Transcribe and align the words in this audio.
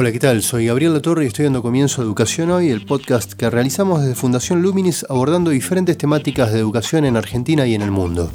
Hola, 0.00 0.12
¿qué 0.12 0.20
tal? 0.20 0.44
Soy 0.44 0.66
Gabriel 0.66 0.94
La 0.94 1.02
Torre 1.02 1.24
y 1.24 1.26
estoy 1.26 1.46
dando 1.46 1.60
comienzo 1.60 2.00
a 2.00 2.04
Educación 2.04 2.52
Hoy, 2.52 2.70
el 2.70 2.86
podcast 2.86 3.32
que 3.32 3.50
realizamos 3.50 4.00
desde 4.00 4.14
Fundación 4.14 4.62
Luminis 4.62 5.04
abordando 5.08 5.50
diferentes 5.50 5.98
temáticas 5.98 6.52
de 6.52 6.60
educación 6.60 7.04
en 7.04 7.16
Argentina 7.16 7.66
y 7.66 7.74
en 7.74 7.82
el 7.82 7.90
mundo. 7.90 8.30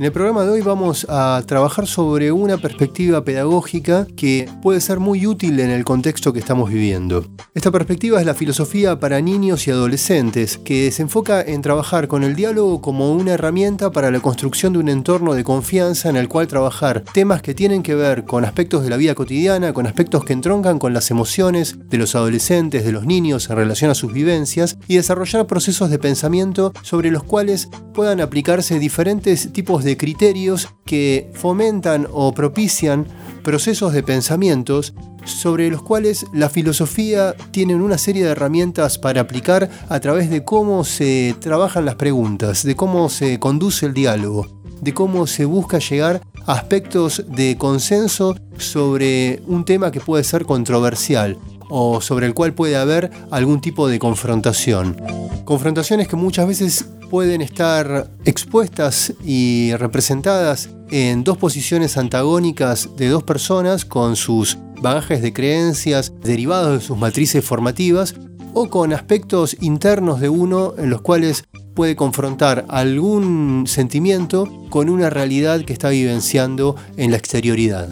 En 0.00 0.06
el 0.06 0.12
programa 0.12 0.44
de 0.44 0.50
hoy 0.52 0.62
vamos 0.62 1.06
a 1.10 1.42
trabajar 1.46 1.86
sobre 1.86 2.32
una 2.32 2.56
perspectiva 2.56 3.22
pedagógica 3.22 4.06
que 4.16 4.48
puede 4.62 4.80
ser 4.80 4.98
muy 4.98 5.26
útil 5.26 5.60
en 5.60 5.68
el 5.68 5.84
contexto 5.84 6.32
que 6.32 6.38
estamos 6.38 6.70
viviendo. 6.70 7.26
Esta 7.54 7.70
perspectiva 7.70 8.18
es 8.18 8.24
la 8.24 8.32
filosofía 8.32 8.98
para 8.98 9.20
niños 9.20 9.66
y 9.66 9.70
adolescentes, 9.70 10.56
que 10.56 10.90
se 10.90 11.02
enfoca 11.02 11.42
en 11.42 11.60
trabajar 11.60 12.08
con 12.08 12.24
el 12.24 12.34
diálogo 12.34 12.80
como 12.80 13.12
una 13.12 13.32
herramienta 13.32 13.92
para 13.92 14.10
la 14.10 14.20
construcción 14.20 14.72
de 14.72 14.78
un 14.78 14.88
entorno 14.88 15.34
de 15.34 15.44
confianza 15.44 16.08
en 16.08 16.16
el 16.16 16.28
cual 16.28 16.46
trabajar 16.46 17.04
temas 17.12 17.42
que 17.42 17.52
tienen 17.52 17.82
que 17.82 17.94
ver 17.94 18.24
con 18.24 18.46
aspectos 18.46 18.82
de 18.82 18.88
la 18.88 18.96
vida 18.96 19.14
cotidiana, 19.14 19.74
con 19.74 19.86
aspectos 19.86 20.24
que 20.24 20.32
entroncan 20.32 20.78
con 20.78 20.94
las 20.94 21.10
emociones 21.10 21.76
de 21.90 21.98
los 21.98 22.14
adolescentes, 22.14 22.86
de 22.86 22.92
los 22.92 23.04
niños 23.04 23.50
en 23.50 23.56
relación 23.56 23.90
a 23.90 23.94
sus 23.94 24.14
vivencias, 24.14 24.78
y 24.88 24.96
desarrollar 24.96 25.46
procesos 25.46 25.90
de 25.90 25.98
pensamiento 25.98 26.72
sobre 26.80 27.10
los 27.10 27.22
cuales 27.22 27.68
puedan 27.92 28.22
aplicarse 28.22 28.78
diferentes 28.78 29.52
tipos 29.52 29.84
de 29.84 29.89
criterios 29.96 30.68
que 30.84 31.30
fomentan 31.34 32.06
o 32.12 32.32
propician 32.32 33.06
procesos 33.42 33.92
de 33.92 34.02
pensamientos 34.02 34.94
sobre 35.24 35.70
los 35.70 35.82
cuales 35.82 36.26
la 36.32 36.48
filosofía 36.48 37.34
tiene 37.50 37.74
una 37.74 37.98
serie 37.98 38.24
de 38.24 38.30
herramientas 38.30 38.98
para 38.98 39.20
aplicar 39.20 39.70
a 39.88 40.00
través 40.00 40.30
de 40.30 40.44
cómo 40.44 40.84
se 40.84 41.34
trabajan 41.40 41.84
las 41.84 41.96
preguntas, 41.96 42.64
de 42.64 42.76
cómo 42.76 43.08
se 43.08 43.38
conduce 43.38 43.86
el 43.86 43.94
diálogo, 43.94 44.46
de 44.80 44.94
cómo 44.94 45.26
se 45.26 45.44
busca 45.44 45.78
llegar 45.78 46.22
a 46.46 46.52
aspectos 46.52 47.24
de 47.28 47.56
consenso 47.58 48.36
sobre 48.56 49.42
un 49.46 49.64
tema 49.64 49.90
que 49.90 50.00
puede 50.00 50.24
ser 50.24 50.44
controversial 50.44 51.38
o 51.70 52.00
sobre 52.02 52.26
el 52.26 52.34
cual 52.34 52.52
puede 52.52 52.76
haber 52.76 53.10
algún 53.30 53.60
tipo 53.60 53.88
de 53.88 53.98
confrontación. 53.98 54.96
Confrontaciones 55.44 56.08
que 56.08 56.16
muchas 56.16 56.46
veces 56.46 56.84
pueden 57.10 57.40
estar 57.40 58.10
expuestas 58.24 59.14
y 59.24 59.72
representadas 59.76 60.70
en 60.90 61.24
dos 61.24 61.38
posiciones 61.38 61.96
antagónicas 61.96 62.90
de 62.96 63.08
dos 63.08 63.22
personas 63.22 63.84
con 63.84 64.16
sus 64.16 64.58
bagajes 64.80 65.22
de 65.22 65.32
creencias 65.32 66.12
derivados 66.22 66.78
de 66.80 66.86
sus 66.86 66.96
matrices 66.98 67.44
formativas 67.44 68.14
o 68.54 68.68
con 68.68 68.92
aspectos 68.92 69.56
internos 69.60 70.20
de 70.20 70.28
uno 70.28 70.74
en 70.78 70.90
los 70.90 71.00
cuales 71.02 71.44
puede 71.74 71.96
confrontar 71.96 72.64
algún 72.68 73.64
sentimiento 73.66 74.48
con 74.70 74.88
una 74.88 75.10
realidad 75.10 75.64
que 75.64 75.72
está 75.72 75.90
vivenciando 75.90 76.76
en 76.96 77.10
la 77.10 77.16
exterioridad. 77.16 77.88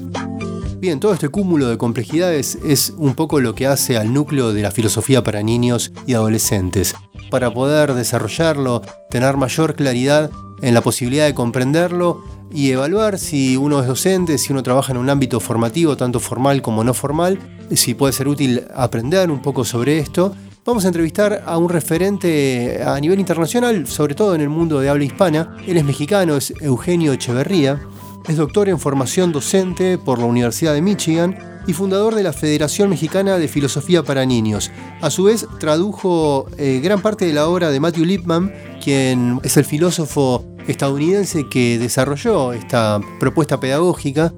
Bien, 0.80 1.00
todo 1.00 1.12
este 1.12 1.28
cúmulo 1.28 1.68
de 1.68 1.76
complejidades 1.76 2.56
es 2.64 2.94
un 2.96 3.16
poco 3.16 3.40
lo 3.40 3.52
que 3.56 3.66
hace 3.66 3.96
al 3.96 4.12
núcleo 4.12 4.52
de 4.52 4.62
la 4.62 4.70
filosofía 4.70 5.24
para 5.24 5.42
niños 5.42 5.92
y 6.06 6.14
adolescentes 6.14 6.94
para 7.32 7.52
poder 7.52 7.94
desarrollarlo, 7.94 8.82
tener 9.10 9.36
mayor 9.36 9.74
claridad 9.74 10.30
en 10.62 10.74
la 10.74 10.80
posibilidad 10.80 11.26
de 11.26 11.34
comprenderlo 11.34 12.22
y 12.52 12.70
evaluar 12.70 13.18
si 13.18 13.56
uno 13.56 13.80
es 13.80 13.88
docente, 13.88 14.38
si 14.38 14.52
uno 14.52 14.62
trabaja 14.62 14.92
en 14.92 14.98
un 14.98 15.10
ámbito 15.10 15.40
formativo, 15.40 15.96
tanto 15.96 16.20
formal 16.20 16.62
como 16.62 16.84
no 16.84 16.94
formal, 16.94 17.40
si 17.74 17.94
puede 17.94 18.12
ser 18.12 18.28
útil 18.28 18.62
aprender 18.72 19.32
un 19.32 19.42
poco 19.42 19.64
sobre 19.64 19.98
esto. 19.98 20.32
Vamos 20.64 20.84
a 20.84 20.88
entrevistar 20.88 21.42
a 21.44 21.58
un 21.58 21.70
referente 21.70 22.82
a 22.84 23.00
nivel 23.00 23.18
internacional, 23.18 23.88
sobre 23.88 24.14
todo 24.14 24.36
en 24.36 24.42
el 24.42 24.48
mundo 24.48 24.78
de 24.78 24.90
habla 24.90 25.04
hispana. 25.04 25.56
Él 25.66 25.76
es 25.76 25.84
mexicano, 25.84 26.36
es 26.36 26.54
Eugenio 26.60 27.12
Echeverría. 27.12 27.80
Es 28.28 28.36
doctor 28.36 28.68
en 28.68 28.78
formación 28.78 29.32
docente 29.32 29.96
por 29.96 30.18
la 30.18 30.26
Universidad 30.26 30.74
de 30.74 30.82
Michigan 30.82 31.38
y 31.66 31.72
fundador 31.72 32.14
de 32.14 32.22
la 32.22 32.34
Federación 32.34 32.90
Mexicana 32.90 33.38
de 33.38 33.48
Filosofía 33.48 34.02
para 34.02 34.26
Niños. 34.26 34.70
A 35.00 35.08
su 35.08 35.24
vez, 35.24 35.46
tradujo 35.58 36.46
eh, 36.58 36.80
gran 36.82 37.00
parte 37.00 37.24
de 37.24 37.32
la 37.32 37.48
obra 37.48 37.70
de 37.70 37.80
Matthew 37.80 38.04
Lipman, 38.04 38.52
quien 38.84 39.40
es 39.44 39.56
el 39.56 39.64
filósofo 39.64 40.44
estadounidense 40.66 41.48
que 41.48 41.78
desarrolló 41.78 42.52
esta 42.52 43.00
propuesta 43.18 43.60
pedagógica. 43.60 44.34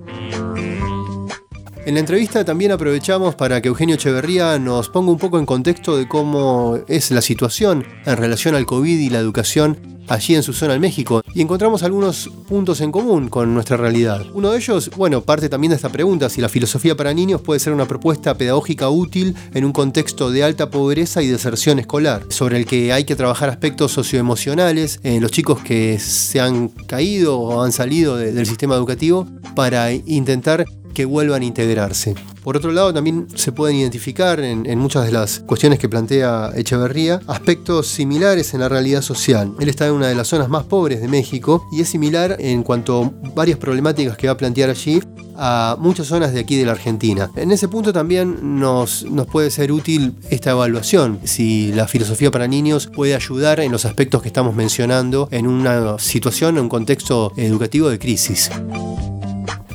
En 1.91 1.95
la 1.95 2.01
entrevista 2.01 2.45
también 2.45 2.71
aprovechamos 2.71 3.35
para 3.35 3.61
que 3.61 3.67
Eugenio 3.67 3.97
Echeverría 3.97 4.61
nos 4.61 4.89
ponga 4.89 5.11
un 5.11 5.19
poco 5.19 5.41
en 5.41 5.45
contexto 5.45 5.97
de 5.97 6.07
cómo 6.07 6.79
es 6.87 7.11
la 7.11 7.21
situación 7.21 7.85
en 8.07 8.17
relación 8.17 8.55
al 8.55 8.65
COVID 8.65 8.97
y 8.97 9.11
la 9.11 9.19
educación 9.19 9.77
allí 10.07 10.37
en 10.37 10.45
su 10.45 10.53
zona 10.53 10.75
en 10.75 10.81
México 10.81 11.23
y 11.35 11.43
encontramos 11.43 11.83
algunos 11.83 12.31
puntos 12.49 12.81
en 12.81 12.93
común 12.93 13.29
con 13.29 13.53
nuestra 13.55 13.77
realidad. 13.77 14.25
Uno 14.35 14.53
de 14.53 14.59
ellos, 14.59 14.89
bueno, 14.97 15.23
parte 15.23 15.49
también 15.49 15.71
de 15.71 15.77
esta 15.77 15.89
pregunta, 15.89 16.29
si 16.29 16.41
la 16.41 16.49
filosofía 16.49 16.97
para 16.97 17.13
niños 17.13 17.41
puede 17.41 17.59
ser 17.59 17.73
una 17.73 17.89
propuesta 17.89 18.39
pedagógica 18.39 18.89
útil 18.89 19.35
en 19.53 19.65
un 19.65 19.73
contexto 19.73 20.31
de 20.31 20.45
alta 20.45 20.71
pobreza 20.71 21.23
y 21.23 21.27
deserción 21.27 21.81
escolar, 21.81 22.23
sobre 22.29 22.59
el 22.59 22.67
que 22.67 22.93
hay 22.93 23.03
que 23.03 23.17
trabajar 23.17 23.49
aspectos 23.49 23.91
socioemocionales 23.91 25.01
en 25.03 25.21
los 25.21 25.33
chicos 25.33 25.61
que 25.61 25.99
se 25.99 26.39
han 26.39 26.69
caído 26.69 27.37
o 27.41 27.63
han 27.63 27.73
salido 27.73 28.17
del 28.17 28.47
sistema 28.47 28.77
educativo 28.77 29.27
para 29.57 29.93
intentar 29.93 30.67
que 30.93 31.05
vuelvan 31.05 31.43
a 31.43 31.45
integrarse. 31.45 32.15
Por 32.43 32.57
otro 32.57 32.73
lado, 32.73 32.93
también 32.93 33.27
se 33.35 33.53
pueden 33.53 33.77
identificar 33.77 34.41
en, 34.41 34.79
muchas 34.79 35.05
de 35.05 35.13
las 35.13 35.41
cuestiones 35.41 35.79
que 35.79 35.89
plantea 35.89 36.53
Echeverría 36.57 37.21
aspectos 37.27 37.87
similares 37.87 38.55
en 38.55 38.61
la 38.61 38.69
realidad 38.69 39.03
social. 39.03 39.53
Él 39.61 39.69
está 39.69 39.87
en 39.87 39.93
una 39.93 40.09
de 40.09 40.15
las 40.15 40.29
zonas 40.29 40.49
más 40.49 40.65
pobres 40.65 41.01
de 41.01 41.09
México 41.09 41.67
y 41.71 41.83
es 41.83 41.89
similar 41.89 42.37
en 42.39 42.63
cuanto 42.63 43.05
a 43.05 43.31
varias 43.35 43.59
problemáticas 43.59 44.17
que 44.17 44.27
va 44.27 44.35
a 44.35 44.37
plantear 44.37 44.71
allí 44.71 45.01
a 45.37 45.77
muchas 45.79 46.07
zonas 46.07 46.33
de 46.33 46.41
aquí 46.41 46.57
de 46.57 46.67
la 46.67 46.73
Argentina. 46.73 47.31
En 47.37 47.51
ese 47.51 47.69
punto 47.69 47.93
también 47.93 48.59
nos, 48.59 49.05
nos 49.05 49.27
puede 49.27 49.51
ser 49.51 49.73
útil 49.73 50.15
esta 50.31 50.51
evaluación, 50.51 51.21
si 51.25 51.73
la 51.73 51.89
filosofía 51.89 52.31
para 52.31 52.47
niños 52.47 52.87
puede 52.87 53.15
ayudar 53.15 53.61
en 53.61 53.73
los 53.73 53.85
aspectos 53.85 54.23
que 54.23 54.29
estamos 54.29 54.55
mencionando 54.55 55.29
en 55.31 55.47
una 55.47 55.99
situación, 55.99 56.57
en 56.57 56.65
un 56.65 56.69
contexto 56.69 57.33
educativo 57.37 57.89
de 57.89 57.99
crisis. 57.99 58.51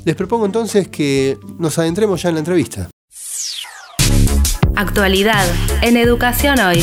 Les 0.06 0.16
propongo 0.16 0.46
entonces 0.46 0.88
que 0.88 1.36
nos 1.58 1.80
adentremos 1.80 2.22
ya 2.22 2.30
en 2.30 2.36
la 2.36 2.40
entrevista. 2.42 2.90
Actualidad 4.76 5.44
en 5.82 5.98
Educación 5.98 6.60
Hoy. 6.60 6.78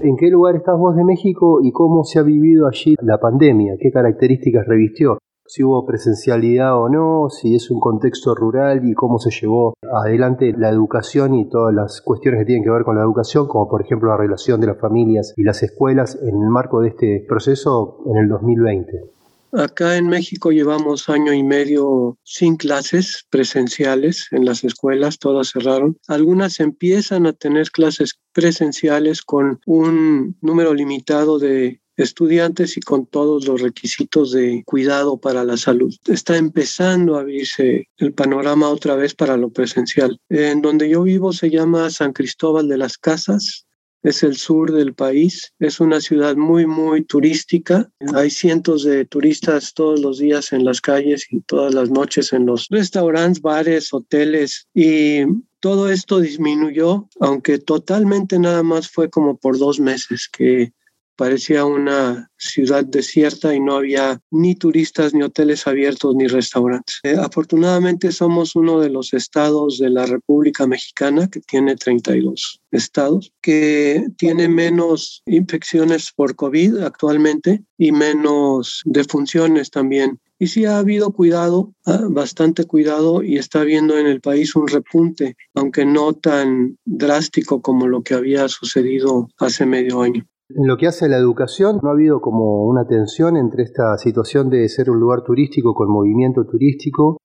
¿En 0.00 0.16
qué 0.16 0.30
lugar 0.30 0.56
estás 0.56 0.78
vos 0.78 0.96
de 0.96 1.04
México 1.04 1.60
y 1.62 1.72
cómo 1.72 2.04
se 2.04 2.18
ha 2.18 2.22
vivido 2.22 2.68
allí 2.68 2.94
la 3.02 3.18
pandemia? 3.18 3.74
¿Qué 3.78 3.90
características 3.90 4.66
revistió? 4.66 5.18
Si 5.44 5.62
hubo 5.62 5.84
presencialidad 5.84 6.80
o 6.80 6.88
no, 6.88 7.28
si 7.28 7.54
es 7.54 7.70
un 7.70 7.80
contexto 7.80 8.34
rural 8.34 8.88
y 8.88 8.94
cómo 8.94 9.18
se 9.18 9.30
llevó 9.30 9.74
adelante 9.92 10.54
la 10.56 10.70
educación 10.70 11.34
y 11.34 11.50
todas 11.50 11.74
las 11.74 12.00
cuestiones 12.00 12.40
que 12.40 12.46
tienen 12.46 12.64
que 12.64 12.70
ver 12.70 12.84
con 12.84 12.96
la 12.96 13.02
educación, 13.02 13.46
como 13.46 13.68
por 13.68 13.82
ejemplo 13.82 14.08
la 14.08 14.16
relación 14.16 14.58
de 14.58 14.68
las 14.68 14.80
familias 14.80 15.34
y 15.36 15.42
las 15.42 15.62
escuelas 15.62 16.18
en 16.22 16.42
el 16.42 16.48
marco 16.48 16.80
de 16.80 16.88
este 16.88 17.26
proceso 17.28 17.98
en 18.06 18.16
el 18.16 18.28
2020. 18.28 19.15
Acá 19.56 19.96
en 19.96 20.08
México 20.08 20.52
llevamos 20.52 21.08
año 21.08 21.32
y 21.32 21.42
medio 21.42 22.18
sin 22.24 22.56
clases 22.56 23.24
presenciales 23.30 24.28
en 24.30 24.44
las 24.44 24.64
escuelas, 24.64 25.18
todas 25.18 25.52
cerraron. 25.52 25.96
Algunas 26.08 26.60
empiezan 26.60 27.26
a 27.26 27.32
tener 27.32 27.70
clases 27.70 28.18
presenciales 28.34 29.22
con 29.22 29.58
un 29.64 30.36
número 30.42 30.74
limitado 30.74 31.38
de 31.38 31.80
estudiantes 31.96 32.76
y 32.76 32.80
con 32.80 33.06
todos 33.06 33.46
los 33.46 33.62
requisitos 33.62 34.32
de 34.32 34.62
cuidado 34.66 35.18
para 35.18 35.42
la 35.44 35.56
salud. 35.56 35.94
Está 36.06 36.36
empezando 36.36 37.16
a 37.16 37.20
abrirse 37.20 37.88
el 37.96 38.12
panorama 38.12 38.68
otra 38.68 38.94
vez 38.94 39.14
para 39.14 39.38
lo 39.38 39.50
presencial. 39.50 40.20
En 40.28 40.60
donde 40.60 40.90
yo 40.90 41.02
vivo 41.02 41.32
se 41.32 41.48
llama 41.48 41.88
San 41.88 42.12
Cristóbal 42.12 42.68
de 42.68 42.76
las 42.76 42.98
Casas, 42.98 43.65
es 44.06 44.22
el 44.22 44.36
sur 44.36 44.72
del 44.72 44.94
país, 44.94 45.52
es 45.58 45.80
una 45.80 46.00
ciudad 46.00 46.36
muy, 46.36 46.64
muy 46.64 47.04
turística. 47.04 47.90
Hay 48.14 48.30
cientos 48.30 48.84
de 48.84 49.04
turistas 49.04 49.74
todos 49.74 50.00
los 50.00 50.18
días 50.18 50.52
en 50.52 50.64
las 50.64 50.80
calles 50.80 51.26
y 51.30 51.40
todas 51.40 51.74
las 51.74 51.90
noches 51.90 52.32
en 52.32 52.46
los 52.46 52.68
restaurantes, 52.70 53.42
bares, 53.42 53.92
hoteles 53.92 54.68
y 54.72 55.22
todo 55.58 55.90
esto 55.90 56.20
disminuyó, 56.20 57.08
aunque 57.18 57.58
totalmente 57.58 58.38
nada 58.38 58.62
más 58.62 58.88
fue 58.88 59.10
como 59.10 59.36
por 59.36 59.58
dos 59.58 59.80
meses 59.80 60.28
que 60.30 60.72
parecía 61.16 61.64
una 61.64 62.30
ciudad 62.38 62.84
desierta 62.84 63.54
y 63.54 63.60
no 63.60 63.76
había 63.76 64.20
ni 64.30 64.54
turistas, 64.54 65.14
ni 65.14 65.22
hoteles 65.22 65.66
abiertos, 65.66 66.14
ni 66.14 66.26
restaurantes. 66.26 67.00
Eh, 67.02 67.16
afortunadamente 67.18 68.12
somos 68.12 68.54
uno 68.54 68.80
de 68.80 68.90
los 68.90 69.14
estados 69.14 69.78
de 69.78 69.90
la 69.90 70.06
República 70.06 70.66
Mexicana 70.66 71.28
que 71.28 71.40
tiene 71.40 71.76
32 71.76 72.60
estados, 72.70 73.32
que 73.40 74.06
tiene 74.18 74.48
menos 74.48 75.22
infecciones 75.26 76.12
por 76.14 76.36
COVID 76.36 76.78
actualmente 76.78 77.64
y 77.78 77.92
menos 77.92 78.82
defunciones 78.84 79.70
también 79.70 80.20
y 80.38 80.48
sí 80.48 80.64
ha 80.66 80.78
habido 80.78 81.12
cuidado, 81.12 81.72
ah, 81.86 82.02
bastante 82.10 82.64
cuidado, 82.64 83.22
y 83.22 83.38
está 83.38 83.60
habiendo 83.60 83.98
en 83.98 84.06
el 84.06 84.20
país 84.20 84.54
un 84.54 84.68
repunte, 84.68 85.36
aunque 85.54 85.84
no 85.84 86.12
tan 86.12 86.78
drástico 86.84 87.62
como 87.62 87.86
lo 87.86 88.02
que 88.02 88.14
había 88.14 88.48
sucedido 88.48 89.28
hace 89.38 89.64
medio 89.64 90.02
año. 90.02 90.26
En 90.48 90.68
lo 90.68 90.76
que 90.76 90.86
hace 90.86 91.06
a 91.06 91.08
la 91.08 91.16
educación, 91.16 91.80
¿no 91.82 91.88
ha 91.88 91.92
habido 91.92 92.20
como 92.20 92.66
una 92.66 92.86
tensión 92.86 93.36
entre 93.36 93.64
esta 93.64 93.98
situación 93.98 94.48
de 94.48 94.68
ser 94.68 94.90
un 94.90 95.00
lugar 95.00 95.24
turístico 95.24 95.74
con 95.74 95.90
movimiento 95.90 96.46
turístico, 96.46 97.18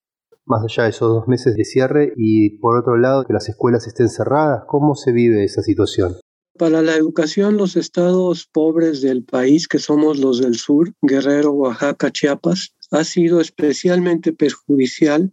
más 0.45 0.63
allá 0.63 0.85
de 0.85 0.89
esos 0.89 1.07
dos 1.07 1.27
meses 1.27 1.56
de 1.56 1.63
cierre, 1.63 2.13
y 2.18 2.57
por 2.57 2.79
otro 2.79 2.97
lado 2.97 3.23
que 3.23 3.33
las 3.33 3.47
escuelas 3.47 3.85
estén 3.85 4.09
cerradas? 4.09 4.63
¿Cómo 4.68 4.95
se 4.95 5.12
vive 5.12 5.44
esa 5.44 5.62
situación? 5.62 6.15
Para 6.57 6.81
la 6.81 6.95
educación, 6.95 7.57
los 7.57 7.75
estados 7.75 8.47
pobres 8.51 9.01
del 9.01 9.24
país, 9.24 9.67
que 9.67 9.77
somos 9.77 10.17
los 10.17 10.41
del 10.41 10.56
sur, 10.56 10.91
Guerrero, 11.03 11.51
Oaxaca, 11.51 12.09
Chiapas, 12.09 12.75
ha 12.89 13.03
sido 13.03 13.39
especialmente 13.39 14.33
perjudicial 14.33 15.31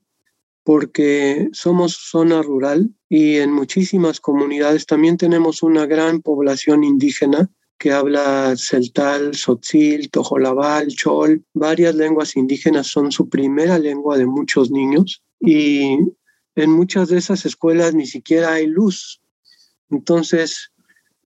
porque 0.63 1.49
somos 1.53 1.97
zona 1.97 2.43
rural 2.43 2.95
y 3.09 3.37
en 3.37 3.51
muchísimas 3.51 4.21
comunidades 4.21 4.85
también 4.85 5.17
tenemos 5.17 5.63
una 5.63 5.87
gran 5.87 6.21
población 6.21 6.85
indígena 6.85 7.51
que 7.79 7.93
habla 7.93 8.55
celtal, 8.57 9.35
sotzil, 9.35 10.11
tojolabal, 10.11 10.89
chol. 10.89 11.45
Varias 11.55 11.95
lenguas 11.95 12.37
indígenas 12.37 12.89
son 12.89 13.13
su 13.13 13.29
primera 13.29 13.79
lengua 13.79 14.19
de 14.19 14.27
muchos 14.27 14.71
niños 14.71 15.23
y 15.41 15.99
en 16.57 16.71
muchas 16.71 17.09
de 17.09 17.19
esas 17.19 17.47
escuelas 17.47 17.95
ni 17.95 18.07
siquiera 18.07 18.55
hay 18.55 18.67
luz. 18.67 19.21
Entonces, 19.91 20.73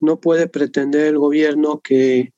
no 0.00 0.20
puede 0.20 0.49
pretender 0.49 1.06
el 1.06 1.19
gobierno 1.19 1.81
que 1.81 2.32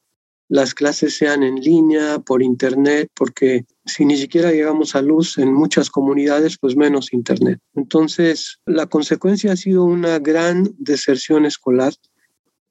las 0.49 0.75
clases 0.75 1.17
sean 1.17 1.43
en 1.43 1.57
línea, 1.57 2.19
por 2.19 2.43
internet, 2.43 3.09
porque 3.15 3.65
si 3.87 4.05
ni 4.05 4.17
siquiera 4.17 4.53
llegamos 4.53 4.95
a 4.95 5.03
luz 5.03 5.39
en 5.39 5.53
muchas 5.53 5.91
comunidades, 5.91 6.59
pues 6.59 6.77
menos 6.77 7.13
internet. 7.13 7.59
Entonces, 7.75 8.61
la 8.67 8.87
consecuencia 8.87 9.53
ha 9.53 9.57
sido 9.57 9.85
una 9.85 10.19
gran 10.19 10.75
deserción 10.79 11.47
escolar 11.47 11.95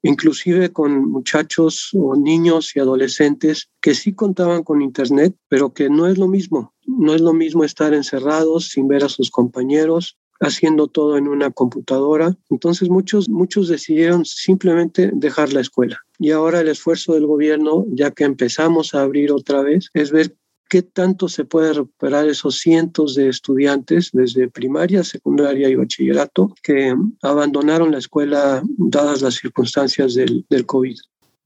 inclusive 0.04 0.70
con 0.70 1.10
muchachos 1.10 1.90
o 1.94 2.14
niños 2.14 2.76
y 2.76 2.80
adolescentes 2.80 3.70
que 3.80 3.94
sí 3.94 4.14
contaban 4.14 4.62
con 4.62 4.82
Internet, 4.82 5.34
pero 5.48 5.72
que 5.72 5.88
no 5.88 6.06
es 6.06 6.18
lo 6.18 6.28
mismo. 6.28 6.74
No 6.86 7.14
es 7.14 7.22
lo 7.22 7.32
mismo 7.32 7.64
estar 7.64 7.94
encerrados 7.94 8.68
sin 8.68 8.86
ver 8.86 9.02
a 9.02 9.08
sus 9.08 9.30
compañeros, 9.30 10.18
haciendo 10.40 10.88
todo 10.88 11.16
en 11.16 11.26
una 11.26 11.50
computadora. 11.50 12.36
Entonces 12.50 12.90
muchos, 12.90 13.30
muchos 13.30 13.68
decidieron 13.68 14.26
simplemente 14.26 15.10
dejar 15.14 15.54
la 15.54 15.62
escuela. 15.62 15.98
Y 16.18 16.32
ahora 16.32 16.60
el 16.60 16.68
esfuerzo 16.68 17.14
del 17.14 17.26
gobierno, 17.26 17.86
ya 17.88 18.10
que 18.10 18.24
empezamos 18.24 18.94
a 18.94 19.02
abrir 19.02 19.32
otra 19.32 19.62
vez, 19.62 19.88
es 19.94 20.12
ver 20.12 20.36
qué 20.68 20.82
tanto 20.82 21.28
se 21.28 21.44
puede 21.44 21.72
recuperar 21.72 22.28
esos 22.28 22.58
cientos 22.58 23.14
de 23.14 23.28
estudiantes 23.28 24.10
desde 24.12 24.50
primaria, 24.50 25.04
secundaria 25.04 25.68
y 25.68 25.76
bachillerato 25.76 26.54
que 26.62 26.94
abandonaron 27.22 27.92
la 27.92 27.98
escuela 27.98 28.62
dadas 28.76 29.22
las 29.22 29.34
circunstancias 29.34 30.14
del, 30.14 30.44
del 30.48 30.66
COVID. 30.66 30.96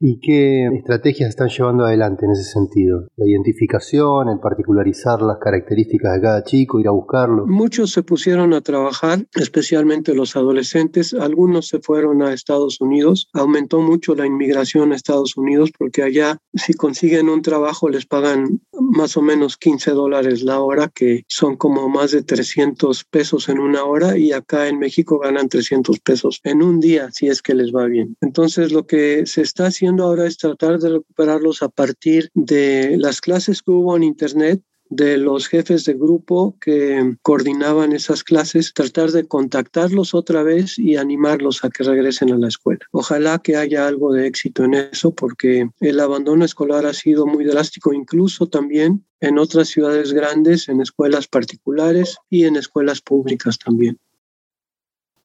¿Y 0.00 0.20
qué 0.20 0.68
estrategias 0.76 1.30
están 1.30 1.48
llevando 1.48 1.84
adelante 1.84 2.24
en 2.24 2.30
ese 2.30 2.44
sentido? 2.44 3.08
La 3.16 3.26
identificación, 3.26 4.28
el 4.28 4.38
particularizar 4.38 5.20
las 5.22 5.38
características 5.38 6.14
de 6.14 6.20
cada 6.20 6.44
chico, 6.44 6.78
ir 6.78 6.86
a 6.86 6.92
buscarlo. 6.92 7.46
Muchos 7.48 7.90
se 7.90 8.04
pusieron 8.04 8.54
a 8.54 8.60
trabajar, 8.60 9.26
especialmente 9.34 10.14
los 10.14 10.36
adolescentes. 10.36 11.14
Algunos 11.14 11.66
se 11.66 11.80
fueron 11.80 12.22
a 12.22 12.32
Estados 12.32 12.80
Unidos. 12.80 13.28
Aumentó 13.32 13.80
mucho 13.80 14.14
la 14.14 14.24
inmigración 14.24 14.92
a 14.92 14.94
Estados 14.94 15.36
Unidos 15.36 15.72
porque 15.76 16.04
allá 16.04 16.38
si 16.54 16.74
consiguen 16.74 17.28
un 17.28 17.42
trabajo 17.42 17.88
les 17.88 18.06
pagan 18.06 18.60
más 18.72 19.16
o 19.16 19.22
menos 19.22 19.56
15 19.56 19.90
dólares 19.90 20.44
la 20.44 20.60
hora, 20.60 20.92
que 20.94 21.24
son 21.26 21.56
como 21.56 21.88
más 21.88 22.12
de 22.12 22.22
300 22.22 23.04
pesos 23.04 23.48
en 23.48 23.58
una 23.58 23.82
hora 23.82 24.16
y 24.16 24.30
acá 24.30 24.68
en 24.68 24.78
México 24.78 25.18
ganan 25.18 25.48
300 25.48 25.98
pesos 25.98 26.40
en 26.44 26.62
un 26.62 26.78
día 26.78 27.08
si 27.10 27.26
es 27.26 27.42
que 27.42 27.54
les 27.54 27.74
va 27.74 27.86
bien. 27.86 28.16
Entonces 28.20 28.70
lo 28.70 28.86
que 28.86 29.26
se 29.26 29.42
está 29.42 29.66
haciendo 29.66 29.87
ahora 29.98 30.26
es 30.26 30.36
tratar 30.36 30.78
de 30.78 30.90
recuperarlos 30.90 31.62
a 31.62 31.68
partir 31.68 32.30
de 32.34 32.96
las 32.98 33.20
clases 33.20 33.62
que 33.62 33.70
hubo 33.70 33.96
en 33.96 34.02
Internet 34.02 34.62
de 34.90 35.18
los 35.18 35.48
jefes 35.48 35.84
de 35.84 35.94
grupo 35.94 36.56
que 36.60 37.16
coordinaban 37.22 37.92
esas 37.92 38.24
clases, 38.24 38.72
tratar 38.72 39.10
de 39.10 39.26
contactarlos 39.26 40.14
otra 40.14 40.42
vez 40.42 40.78
y 40.78 40.96
animarlos 40.96 41.64
a 41.64 41.70
que 41.70 41.84
regresen 41.84 42.32
a 42.32 42.38
la 42.38 42.48
escuela. 42.48 42.80
Ojalá 42.92 43.38
que 43.38 43.56
haya 43.56 43.86
algo 43.86 44.12
de 44.12 44.26
éxito 44.26 44.64
en 44.64 44.74
eso 44.74 45.14
porque 45.14 45.68
el 45.80 46.00
abandono 46.00 46.44
escolar 46.44 46.86
ha 46.86 46.94
sido 46.94 47.26
muy 47.26 47.44
drástico, 47.44 47.92
incluso 47.92 48.46
también 48.46 49.04
en 49.20 49.38
otras 49.38 49.68
ciudades 49.68 50.12
grandes, 50.12 50.68
en 50.68 50.80
escuelas 50.80 51.26
particulares 51.26 52.16
y 52.30 52.44
en 52.44 52.56
escuelas 52.56 53.00
públicas 53.00 53.58
también. 53.58 53.98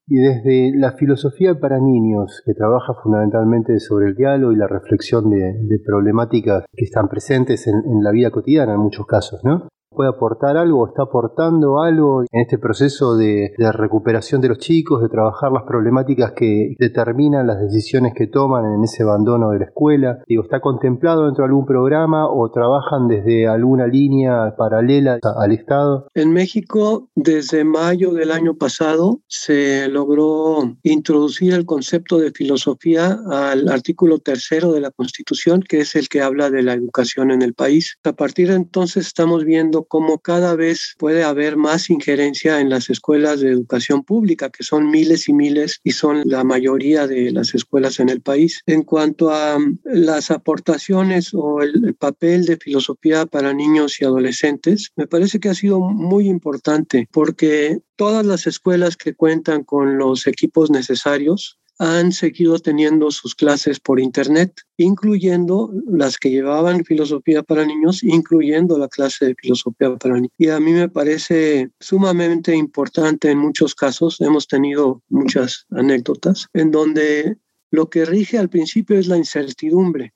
Y 0.08 0.18
desde 0.18 0.78
la 0.78 0.92
filosofía 0.94 1.60
para 1.60 1.80
niños, 1.80 2.42
que 2.46 2.54
trabaja 2.54 2.94
fundamentalmente 3.02 3.80
sobre 3.80 4.08
el 4.08 4.16
diálogo 4.16 4.52
y 4.52 4.58
la 4.58 4.68
reflexión 4.68 5.30
de, 5.30 5.80
problemáticas 5.86 6.66
que 6.76 6.86
están 6.86 7.08
presentes 7.08 7.68
en, 7.68 7.76
en, 7.76 8.04
la 8.04 8.12
vida 8.12 8.30
cotidiana 8.30 8.74
en 8.74 8.80
muchos 8.80 9.06
casos, 9.06 9.42
¿no? 9.44 9.70
Puede 9.94 10.10
aportar 10.10 10.58
algo, 10.58 10.88
está 10.88 11.04
aportando 11.04 11.82
algo 11.82 12.22
en 12.24 12.42
este 12.42 12.58
proceso 12.58 13.16
de, 13.16 13.54
recuperación 13.74 14.42
de 14.42 14.50
los 14.50 14.60
chicos, 14.60 15.02
de 15.02 15.10
trabajar 15.10 15.52
las 15.52 15.64
problemáticas 15.64 16.34
que 16.36 16.76
determinan 16.80 17.48
las 17.48 17.60
decisiones 17.60 18.14
que 18.16 18.28
toman 18.28 18.66
en 18.66 18.84
ese 18.84 19.04
abandono 19.04 19.52
de 19.52 19.60
la 19.60 19.66
escuela. 19.66 20.20
Digo, 20.28 20.44
¿está 20.44 20.60
contemplado 20.60 21.26
dentro 21.26 21.44
de 21.44 21.50
algún 21.50 21.66
programa 21.66 22.28
o 22.30 22.52
trabajan 22.52 23.08
desde 23.08 23.48
alguna 23.48 23.88
línea 23.88 24.56
paralela 24.58 25.20
al 25.24 25.52
Estado? 25.52 26.08
En 26.14 26.32
México, 26.32 27.10
desde 27.16 27.64
mayo 27.64 28.14
del 28.14 28.32
año 28.32 28.56
pasado, 28.56 29.22
se 29.28 29.88
logró 29.90 30.78
introducir 30.84 31.54
el 31.54 31.66
concepto 31.66 32.18
de 32.18 32.32
filosofía 32.32 33.20
al 33.30 33.70
artículo 33.70 34.20
tercero 34.20 34.72
de 34.72 34.82
la 34.82 34.92
Constitución, 34.92 35.62
que 35.62 35.82
es 35.82 35.96
el 35.96 36.10
que 36.10 36.22
habla 36.22 36.50
de 36.50 36.64
la 36.64 36.74
educación 36.74 37.32
en 37.32 37.42
el 37.42 37.54
país. 37.54 37.98
A 38.04 38.14
partir 38.14 38.50
de 38.50 38.56
entonces 38.56 39.08
estamos 39.08 39.46
viendo 39.46 39.83
cómo 39.86 40.20
cada 40.20 40.56
vez 40.56 40.96
puede 40.98 41.24
haber 41.24 41.58
más 41.58 41.90
injerencia 41.90 42.60
en 42.60 42.70
las 42.70 42.90
escuelas 42.90 43.40
de 43.40 43.52
educación 43.52 44.04
pública, 44.04 44.50
que 44.50 44.64
son 44.64 44.90
miles 44.90 45.28
y 45.30 45.34
miles 45.34 45.80
y 45.84 45.92
son 45.92 46.22
la 46.26 46.44
mayoría 46.44 47.08
de 47.08 47.32
las 47.32 47.54
escuelas 47.54 48.00
en 48.00 48.10
el 48.10 48.22
país. 48.22 48.62
En 48.66 48.84
cuanto 48.84 49.32
a 49.32 49.58
mm, 49.60 49.80
las 49.86 50.32
aportaciones 50.32 51.34
o 51.34 51.62
el 51.62 51.96
papel 51.96 52.46
de 52.46 52.58
filosofía 52.58 53.26
para 53.26 53.54
niños 53.54 54.00
y 54.00 54.06
adolescentes, 54.06 54.92
me 54.96 55.08
parece 55.08 55.40
que 55.40 55.50
ha 55.50 55.56
sido 55.56 55.80
muy 55.80 56.28
importante 56.28 57.08
porque 57.12 57.80
todas 57.96 58.26
las 58.26 58.48
escuelas 58.48 58.98
que 58.98 59.16
cuentan 59.16 59.64
con 59.64 59.98
los 59.98 60.28
equipos 60.28 60.72
necesarios 60.72 61.60
han 61.80 62.12
seguido 62.12 62.60
teniendo 62.60 63.12
sus 63.12 63.36
clases 63.36 63.80
por 63.80 64.00
Internet, 64.00 64.62
incluyendo 64.78 65.72
las 65.88 66.18
que 66.18 66.30
llevaban 66.30 66.86
filosofía 66.86 67.44
para 67.44 67.66
niños, 67.66 68.04
incluyendo 68.04 68.78
la 68.78 68.88
clase 68.88 69.26
de 69.26 69.36
filosofía 69.36 69.96
para 69.96 70.16
niños. 70.16 70.32
Y 70.38 70.50
a 70.50 70.60
mí 70.60 70.72
me 70.72 70.90
parece 70.90 71.70
sumamente 71.80 72.56
importante 72.56 73.32
en 73.32 73.40
muchos 73.40 73.76
casos, 73.76 74.22
hemos 74.22 74.48
tenido 74.48 75.02
muchas 75.10 75.66
anécdotas, 75.72 76.48
en 76.54 76.72
donde 76.72 77.38
lo 77.72 77.90
que 77.90 78.06
rige 78.06 78.38
al 78.38 78.50
principio 78.50 79.00
es 79.00 79.08
la 79.08 79.18
incertidumbre. 79.18 80.14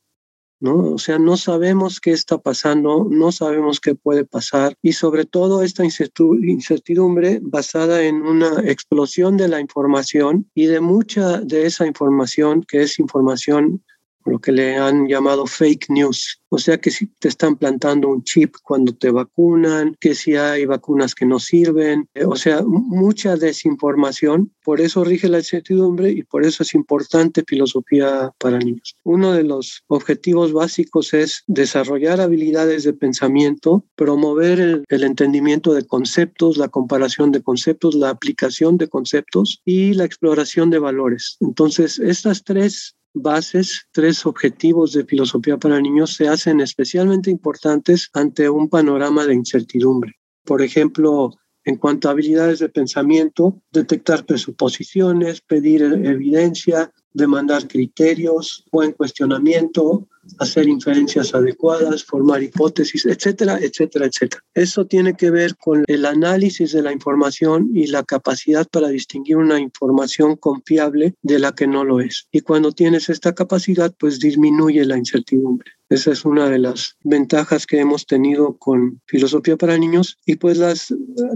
¿No? 0.60 0.94
O 0.94 0.98
sea, 0.98 1.20
no 1.20 1.38
sabemos 1.38 2.00
qué 2.00 2.12
está 2.12 2.38
pasando, 2.38 3.08
no 3.10 3.32
sabemos 3.32 3.80
qué 3.80 3.96
puede 3.96 4.26
pasar 4.26 4.76
y 4.82 4.94
sobre 4.94 5.26
todo 5.26 5.64
esta 5.64 5.84
incertidumbre 5.86 7.40
basada 7.42 8.04
en 8.04 8.22
una 8.22 8.62
explosión 8.66 9.38
de 9.38 9.48
la 9.48 9.60
información 9.60 10.50
y 10.56 10.66
de 10.66 10.80
mucha 10.80 11.40
de 11.42 11.66
esa 11.66 11.86
información 11.86 12.64
que 12.68 12.82
es 12.82 13.00
información 13.00 13.84
lo 14.28 14.40
que 14.40 14.52
le 14.52 14.78
han 14.78 15.08
llamado 15.08 15.46
fake 15.46 15.90
news. 15.90 16.42
O 16.50 16.58
sea 16.58 16.78
que 16.78 16.92
si 16.92 17.08
te 17.08 17.28
están 17.28 17.58
plantando 17.58 18.08
un 18.08 18.24
chip 18.24 18.56
cuando 18.64 18.94
te 18.94 19.12
vacunan, 19.12 19.96
que 20.00 20.16
si 20.16 20.36
hay 20.36 20.66
vacunas 20.66 21.14
que 21.14 21.26
no 21.26 21.40
sirven, 21.40 22.08
eh, 22.14 22.26
o 22.26 22.36
sea, 22.36 22.64
mucha 22.66 23.36
desinformación. 23.36 24.54
Por 24.64 24.80
eso 24.80 25.04
rige 25.04 25.28
la 25.28 25.40
incertidumbre 25.40 26.12
y 26.12 26.24
por 26.24 26.46
eso 26.46 26.64
es 26.64 26.74
importante 26.74 27.44
filosofía 27.46 28.32
para 28.40 28.60
niños. 28.60 28.96
Uno 29.04 29.34
de 29.34 29.44
los 29.44 29.84
objetivos 29.88 30.54
básicos 30.54 31.14
es 31.14 31.44
desarrollar 31.48 32.22
habilidades 32.22 32.84
de 32.84 32.94
pensamiento, 32.94 33.86
promover 33.96 34.60
el, 34.60 34.84
el 34.88 35.04
entendimiento 35.04 35.74
de 35.74 35.86
conceptos, 35.86 36.58
la 36.58 36.70
comparación 36.70 37.32
de 37.32 37.42
conceptos, 37.42 37.96
la 37.96 38.10
aplicación 38.10 38.78
de 38.78 38.88
conceptos 38.88 39.62
y 39.66 39.94
la 39.94 40.06
exploración 40.06 40.70
de 40.70 40.80
valores. 40.80 41.38
Entonces, 41.42 42.00
estas 42.00 42.44
tres 42.44 42.96
bases, 43.22 43.88
tres 43.92 44.26
objetivos 44.26 44.94
de 44.94 45.06
filosofía 45.06 45.58
para 45.58 45.80
niños 45.80 46.16
se 46.16 46.28
hacen 46.28 46.60
especialmente 46.62 47.30
importantes 47.30 48.10
ante 48.14 48.50
un 48.50 48.70
panorama 48.70 49.26
de 49.26 49.34
incertidumbre. 49.34 50.14
Por 50.44 50.62
ejemplo, 50.62 51.32
en 51.68 51.76
cuanto 51.76 52.08
a 52.08 52.12
habilidades 52.12 52.60
de 52.60 52.70
pensamiento, 52.70 53.62
detectar 53.74 54.26
presuposiciones, 54.26 55.42
pedir 55.42 55.82
evidencia, 55.84 56.94
demandar 57.12 57.68
criterios, 57.68 58.64
buen 58.72 58.94
cuestionamiento, 58.94 60.08
hacer 60.40 60.70
inferencias 60.70 61.36
adecuadas, 61.36 62.06
formar 62.06 62.42
hipótesis, 62.42 63.06
etcétera, 63.06 63.60
etcétera, 63.62 64.06
etcétera. 64.06 64.42
Eso 64.54 64.86
tiene 64.86 65.16
que 65.16 65.30
ver 65.30 65.58
con 65.58 65.84
el 65.88 66.06
análisis 66.06 66.72
de 66.72 66.84
la 66.84 66.94
información 66.94 67.70
y 67.74 67.88
la 67.88 68.04
capacidad 68.04 68.66
para 68.66 68.88
distinguir 68.88 69.36
una 69.36 69.60
información 69.60 70.38
confiable 70.38 71.16
de 71.22 71.40
la 71.40 71.54
que 71.54 71.68
no 71.68 71.84
lo 71.84 72.00
es. 72.00 72.28
Y 72.32 72.40
cuando 72.40 72.72
tienes 72.72 73.10
esta 73.10 73.36
capacidad, 73.36 73.94
pues 74.00 74.20
disminuye 74.20 74.86
la 74.86 74.98
incertidumbre. 74.98 75.77
Esa 75.90 76.12
es 76.12 76.26
una 76.26 76.50
de 76.50 76.60
las 76.60 76.98
ventajas 77.04 77.66
que 77.66 77.80
hemos 77.80 78.06
tenido 78.06 78.58
con 78.58 79.02
filosofía 79.06 79.56
para 79.56 79.78
niños. 79.78 80.18
Y 80.26 80.36
pues 80.36 80.58
las 80.58 80.94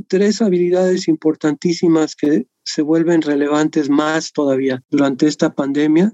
tres 0.07 0.41
habilidades 0.41 1.07
importantísimas 1.07 2.15
que 2.15 2.47
se 2.63 2.81
vuelven 2.81 3.21
relevantes 3.21 3.89
más 3.89 4.33
todavía 4.33 4.83
durante 4.89 5.27
esta 5.27 5.53
pandemia 5.53 6.13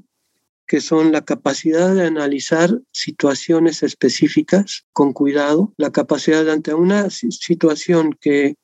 que 0.67 0.82
son 0.82 1.13
la 1.13 1.24
capacidad 1.24 1.96
de 1.96 2.06
analizar 2.06 2.82
situaciones 2.91 3.84
específicas 3.84 4.86
con 4.91 5.13
cuidado, 5.13 5.74
la 5.77 5.91
capacidad 5.91 6.44
de 6.44 6.51
ante 6.51 6.74
una 6.74 7.10
situación 7.10 8.17
que 8.20 8.56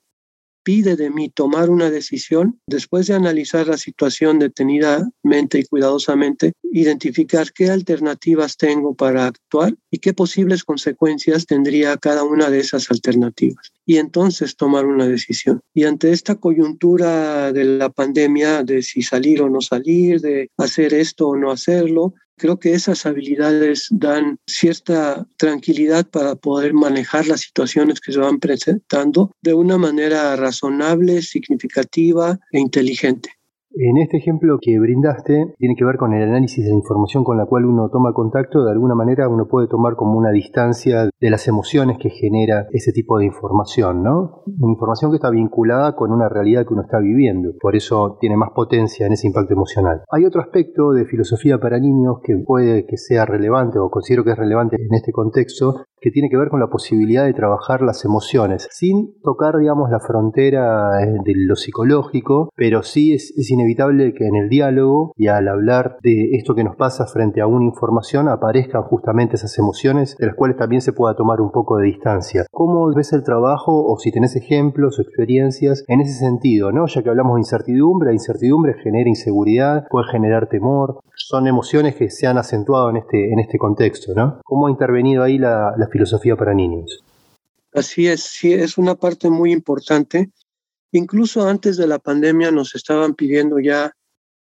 pide 0.64 0.96
de 0.96 1.10
mí 1.10 1.30
tomar 1.30 1.70
una 1.70 1.92
decisión, 1.92 2.60
después 2.68 3.08
de 3.08 3.14
analizar 3.14 3.68
la 3.68 3.78
situación 3.78 4.40
detenidamente 4.40 5.60
y 5.60 5.66
cuidadosamente, 5.66 6.54
identificar 6.72 7.52
qué 7.52 7.70
alternativas 7.70 8.58
tengo 8.58 8.96
para 8.96 9.28
actuar 9.28 9.76
y 9.92 10.00
qué 10.00 10.14
posibles 10.14 10.64
consecuencias 10.64 11.46
tendría 11.46 11.98
cada 11.98 12.24
una 12.24 12.50
de 12.50 12.60
esas 12.60 12.90
alternativas. 12.90 13.72
Y 13.86 13.98
entonces 13.98 14.56
tomar 14.56 14.86
una 14.86 15.08
decisión. 15.08 15.62
Y 15.74 15.84
ante 15.84 16.12
esta 16.12 16.36
coyuntura 16.36 17.52
de 17.52 17.66
la 17.66 17.90
pandemia, 17.90 18.64
de 18.64 18.82
si 18.82 19.02
salir 19.02 19.42
o 19.42 19.50
no 19.50 19.62
salir, 19.62 20.22
de 20.22 20.50
hacer 20.58 20.94
esto 20.94 21.28
o 21.28 21.36
no 21.36 21.52
hacerlo, 21.52 22.14
Creo 22.38 22.60
que 22.60 22.74
esas 22.74 23.06
habilidades 23.06 23.88
dan 23.92 24.40
cierta 24.48 25.28
tranquilidad 25.38 26.08
para 26.10 26.36
poder 26.36 26.74
manejar 26.74 27.28
las 27.28 27.42
situaciones 27.42 28.00
que 28.00 28.12
se 28.12 28.20
van 28.20 28.40
presentando 28.40 29.32
de 29.42 29.54
una 29.54 29.78
manera 29.78 30.36
razonable, 30.36 31.22
significativa 31.22 32.40
e 32.52 32.60
inteligente. 32.60 33.30
En 33.76 33.98
este 33.98 34.18
ejemplo 34.18 34.60
que 34.62 34.80
brindaste, 34.80 35.56
tiene 35.58 35.76
que 35.76 35.84
ver 35.84 35.98
con 35.98 36.14
el 36.14 36.30
análisis 36.30 36.64
de 36.64 36.70
la 36.70 36.78
información 36.78 37.24
con 37.24 37.38
la 37.38 37.48
cual 37.48 37.66
uno 37.66 37.90
toma 37.90 38.14
contacto. 38.14 38.64
De 38.64 38.72
alguna 38.72 38.94
manera 38.94 39.28
uno 39.28 39.48
puede 39.48 39.68
tomar 39.68 39.96
como 39.96 40.16
una 40.16 40.30
distancia 40.30 41.10
de 41.20 41.30
las 41.32 41.48
emociones 41.48 41.98
que 41.98 42.12
genera 42.12 42.68
ese 42.72 42.92
tipo 42.92 43.18
de 43.18 43.26
información, 43.26 44.04
¿no? 44.04 44.44
Una 44.46 44.74
información 44.74 45.10
que 45.10 45.16
está 45.16 45.32
vinculada 45.32 45.96
con 45.96 46.12
una 46.12 46.30
realidad 46.30 46.68
que 46.68 46.74
uno 46.74 46.84
está 46.84 47.00
viviendo. 47.00 47.54
Por 47.60 47.76
eso 47.76 48.18
tiene 48.22 48.38
más 48.38 48.52
potencia 48.52 49.08
en 49.08 49.14
ese 49.14 49.26
impacto 49.26 49.54
emocional. 49.54 50.04
Hay 50.12 50.26
otro 50.26 50.42
aspecto 50.42 50.92
de 50.92 51.06
filosofía 51.06 51.58
para 51.60 51.80
niños 51.80 52.18
que 52.24 52.38
puede 52.38 52.86
que 52.86 52.98
sea 52.98 53.26
relevante 53.26 53.80
o 53.80 53.90
considero 53.90 54.24
que 54.24 54.32
es 54.32 54.38
relevante 54.38 54.76
en 54.76 54.94
este 54.94 55.12
contexto, 55.12 55.86
que 56.04 56.12
tiene 56.12 56.30
que 56.30 56.36
ver 56.36 56.50
con 56.50 56.60
la 56.60 56.68
posibilidad 56.68 57.24
de 57.24 57.34
trabajar 57.34 57.82
las 57.82 58.04
emociones, 58.04 58.68
sin 58.72 59.14
tocar, 59.24 59.58
digamos, 59.58 59.90
la 59.90 60.02
frontera 60.02 61.02
eh, 61.02 61.16
de 61.24 61.34
lo 61.36 61.56
psicológico, 61.56 62.50
pero 62.58 62.84
sí 62.84 63.14
es, 63.14 63.34
es 63.38 63.50
inevitable 63.50 64.14
que 64.14 64.28
en 64.28 64.36
el 64.36 64.50
diálogo 64.50 65.14
y 65.16 65.28
al 65.28 65.48
hablar 65.48 65.96
de 66.04 66.32
esto 66.34 66.56
que 66.56 66.66
nos 66.66 66.76
pasa 66.76 67.08
frente 67.08 67.40
a 67.40 67.48
una 67.48 67.64
información 67.64 68.28
aparezcan 68.28 68.84
justamente 68.84 69.36
esas 69.36 69.58
emociones 69.58 70.18
de 70.18 70.28
las 70.28 70.36
cuales 70.36 70.58
también 70.58 70.82
se 70.82 70.92
pueda 70.92 71.16
tomar 71.16 71.40
un 71.40 71.52
poco 71.52 71.78
de 71.78 71.86
distancia. 71.86 72.46
¿Cómo 72.52 72.94
ves 72.94 73.14
el 73.14 73.24
trabajo 73.24 73.86
o 73.86 73.98
si 73.98 74.12
tenés 74.12 74.36
ejemplos 74.36 75.00
o 75.00 75.02
experiencias 75.04 75.86
en 75.88 76.02
ese 76.02 76.20
sentido, 76.20 76.74
¿no? 76.74 76.86
Ya 76.88 77.02
que 77.02 77.10
hablamos 77.10 77.36
de 77.36 77.42
incertidumbre, 77.42 78.10
la 78.10 78.14
incertidumbre 78.14 78.74
genera 78.84 79.08
inseguridad, 79.08 79.88
puede 79.90 80.12
generar 80.12 80.50
temor, 80.50 81.00
son 81.16 81.48
emociones 81.48 81.96
que 81.96 82.10
se 82.10 82.28
han 82.28 82.38
acentuado 82.38 82.90
en 82.90 82.98
este, 82.98 83.32
en 83.32 83.40
este 83.40 83.58
contexto, 83.58 84.14
¿no? 84.14 84.42
¿Cómo 84.44 84.68
ha 84.68 84.72
intervenido 84.72 85.24
ahí 85.24 85.38
la, 85.38 85.74
la 85.78 85.88
filosofía 85.94 86.36
para 86.36 86.54
niños. 86.54 87.02
Así 87.74 88.08
es, 88.08 88.22
sí, 88.24 88.52
es 88.52 88.78
una 88.78 88.96
parte 88.96 89.30
muy 89.30 89.52
importante. 89.54 90.32
Incluso 90.92 91.48
antes 91.48 91.78
de 91.78 91.88
la 91.88 92.00
pandemia 92.00 92.52
nos 92.52 92.76
estaban 92.76 93.16
pidiendo 93.16 93.60
ya 93.60 93.94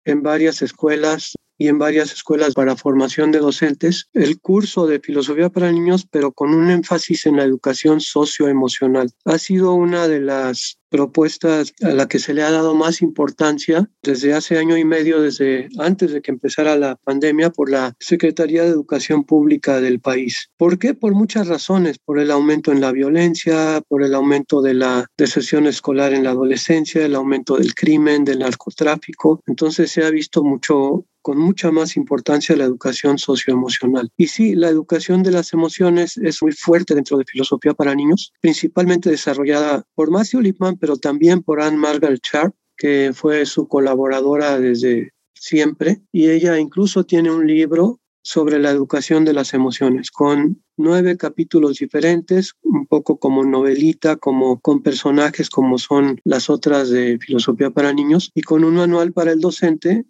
en 0.04 0.23
varias 0.23 0.62
escuelas 0.62 1.35
y 1.60 1.68
en 1.68 1.78
varias 1.78 2.10
escuelas 2.10 2.54
para 2.54 2.74
formación 2.74 3.32
de 3.32 3.38
docentes 3.38 4.08
el 4.14 4.40
curso 4.40 4.86
de 4.86 4.98
filosofía 4.98 5.50
para 5.50 5.70
niños, 5.70 6.06
pero 6.10 6.32
con 6.32 6.54
un 6.54 6.70
énfasis 6.70 7.26
en 7.26 7.36
la 7.36 7.44
educación 7.44 8.00
socioemocional. 8.00 9.10
Ha 9.26 9.36
sido 9.36 9.74
una 9.74 10.08
de 10.08 10.20
las 10.20 10.78
propuestas 10.88 11.72
a 11.82 11.90
la 11.90 12.08
que 12.08 12.18
se 12.18 12.34
le 12.34 12.42
ha 12.42 12.50
dado 12.50 12.74
más 12.74 13.00
importancia 13.00 13.88
desde 14.02 14.34
hace 14.34 14.58
año 14.58 14.76
y 14.76 14.84
medio, 14.84 15.20
desde 15.20 15.68
antes 15.78 16.12
de 16.12 16.20
que 16.20 16.32
empezara 16.32 16.76
la 16.76 16.96
pandemia, 16.96 17.50
por 17.50 17.70
la 17.70 17.94
Secretaría 18.00 18.64
de 18.64 18.70
Educación 18.70 19.24
Pública 19.24 19.80
del 19.80 20.00
país. 20.00 20.50
¿Por 20.56 20.78
qué? 20.78 20.94
Por 20.94 21.14
muchas 21.14 21.46
razones, 21.46 21.98
por 21.98 22.18
el 22.18 22.30
aumento 22.30 22.72
en 22.72 22.80
la 22.80 22.90
violencia, 22.90 23.82
por 23.86 24.02
el 24.02 24.14
aumento 24.14 24.62
de 24.62 24.74
la 24.74 25.06
deserción 25.16 25.66
escolar 25.66 26.12
en 26.12 26.24
la 26.24 26.30
adolescencia, 26.30 27.04
el 27.04 27.14
aumento 27.14 27.56
del 27.56 27.74
crimen, 27.74 28.24
del 28.24 28.40
narcotráfico. 28.40 29.42
Entonces 29.46 29.92
se 29.92 30.04
ha 30.04 30.10
visto 30.10 30.42
mucho 30.42 31.04
con 31.22 31.38
mucha 31.38 31.70
más 31.70 31.96
importancia 31.96 32.56
la 32.56 32.64
educación 32.64 33.18
socioemocional. 33.18 34.10
Y 34.16 34.28
sí, 34.28 34.54
la 34.54 34.68
educación 34.68 35.22
de 35.22 35.30
las 35.30 35.52
emociones 35.52 36.16
es 36.16 36.42
muy 36.42 36.52
fuerte 36.52 36.94
dentro 36.94 37.18
de 37.18 37.24
filosofía 37.24 37.74
para 37.74 37.94
niños, 37.94 38.32
principalmente 38.40 39.10
desarrollada 39.10 39.84
por 39.94 40.10
Matthew 40.10 40.40
Lipman, 40.40 40.76
pero 40.78 40.96
también 40.96 41.42
por 41.42 41.60
Anne 41.60 41.76
Margaret 41.76 42.20
Sharp, 42.22 42.54
que 42.76 43.12
fue 43.14 43.44
su 43.46 43.68
colaboradora 43.68 44.58
desde 44.58 45.12
siempre. 45.34 46.02
Y 46.12 46.30
ella 46.30 46.58
incluso 46.58 47.04
tiene 47.04 47.30
un 47.30 47.46
libro 47.46 48.00
sobre 48.22 48.58
la 48.58 48.70
educación 48.70 49.24
de 49.24 49.32
las 49.32 49.54
emociones, 49.54 50.10
con 50.10 50.62
nueve 50.76 51.16
capítulos 51.16 51.78
diferentes, 51.78 52.52
un 52.62 52.86
poco 52.86 53.18
como 53.18 53.44
novelita, 53.44 54.16
como 54.16 54.60
con 54.60 54.82
personajes 54.82 55.48
como 55.48 55.78
son 55.78 56.20
las 56.24 56.50
otras 56.50 56.90
de 56.90 57.18
filosofía 57.18 57.70
para 57.70 57.92
niños, 57.92 58.30
y 58.34 58.42
con 58.42 58.64
un 58.64 58.74
manual 58.74 59.12
para 59.12 59.32
el 59.32 59.40
docente 59.40 60.04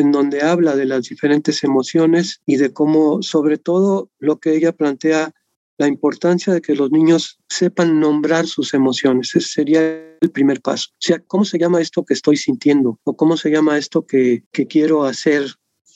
en 0.00 0.12
donde 0.12 0.42
habla 0.42 0.74
de 0.74 0.86
las 0.86 1.08
diferentes 1.08 1.62
emociones 1.62 2.40
y 2.46 2.56
de 2.56 2.72
cómo, 2.72 3.22
sobre 3.22 3.58
todo, 3.58 4.10
lo 4.18 4.38
que 4.38 4.54
ella 4.54 4.72
plantea, 4.72 5.32
la 5.78 5.86
importancia 5.86 6.52
de 6.52 6.60
que 6.60 6.74
los 6.74 6.90
niños 6.90 7.38
sepan 7.48 8.00
nombrar 8.00 8.46
sus 8.46 8.74
emociones. 8.74 9.34
Ese 9.34 9.48
sería 9.48 9.80
el 10.20 10.30
primer 10.30 10.60
paso. 10.60 10.88
O 10.92 10.96
sea, 10.98 11.20
¿cómo 11.20 11.44
se 11.44 11.58
llama 11.58 11.80
esto 11.80 12.04
que 12.04 12.14
estoy 12.14 12.36
sintiendo? 12.36 12.98
¿O 13.04 13.16
cómo 13.16 13.36
se 13.36 13.50
llama 13.50 13.78
esto 13.78 14.06
que, 14.06 14.44
que 14.52 14.66
quiero 14.66 15.04
hacer 15.04 15.46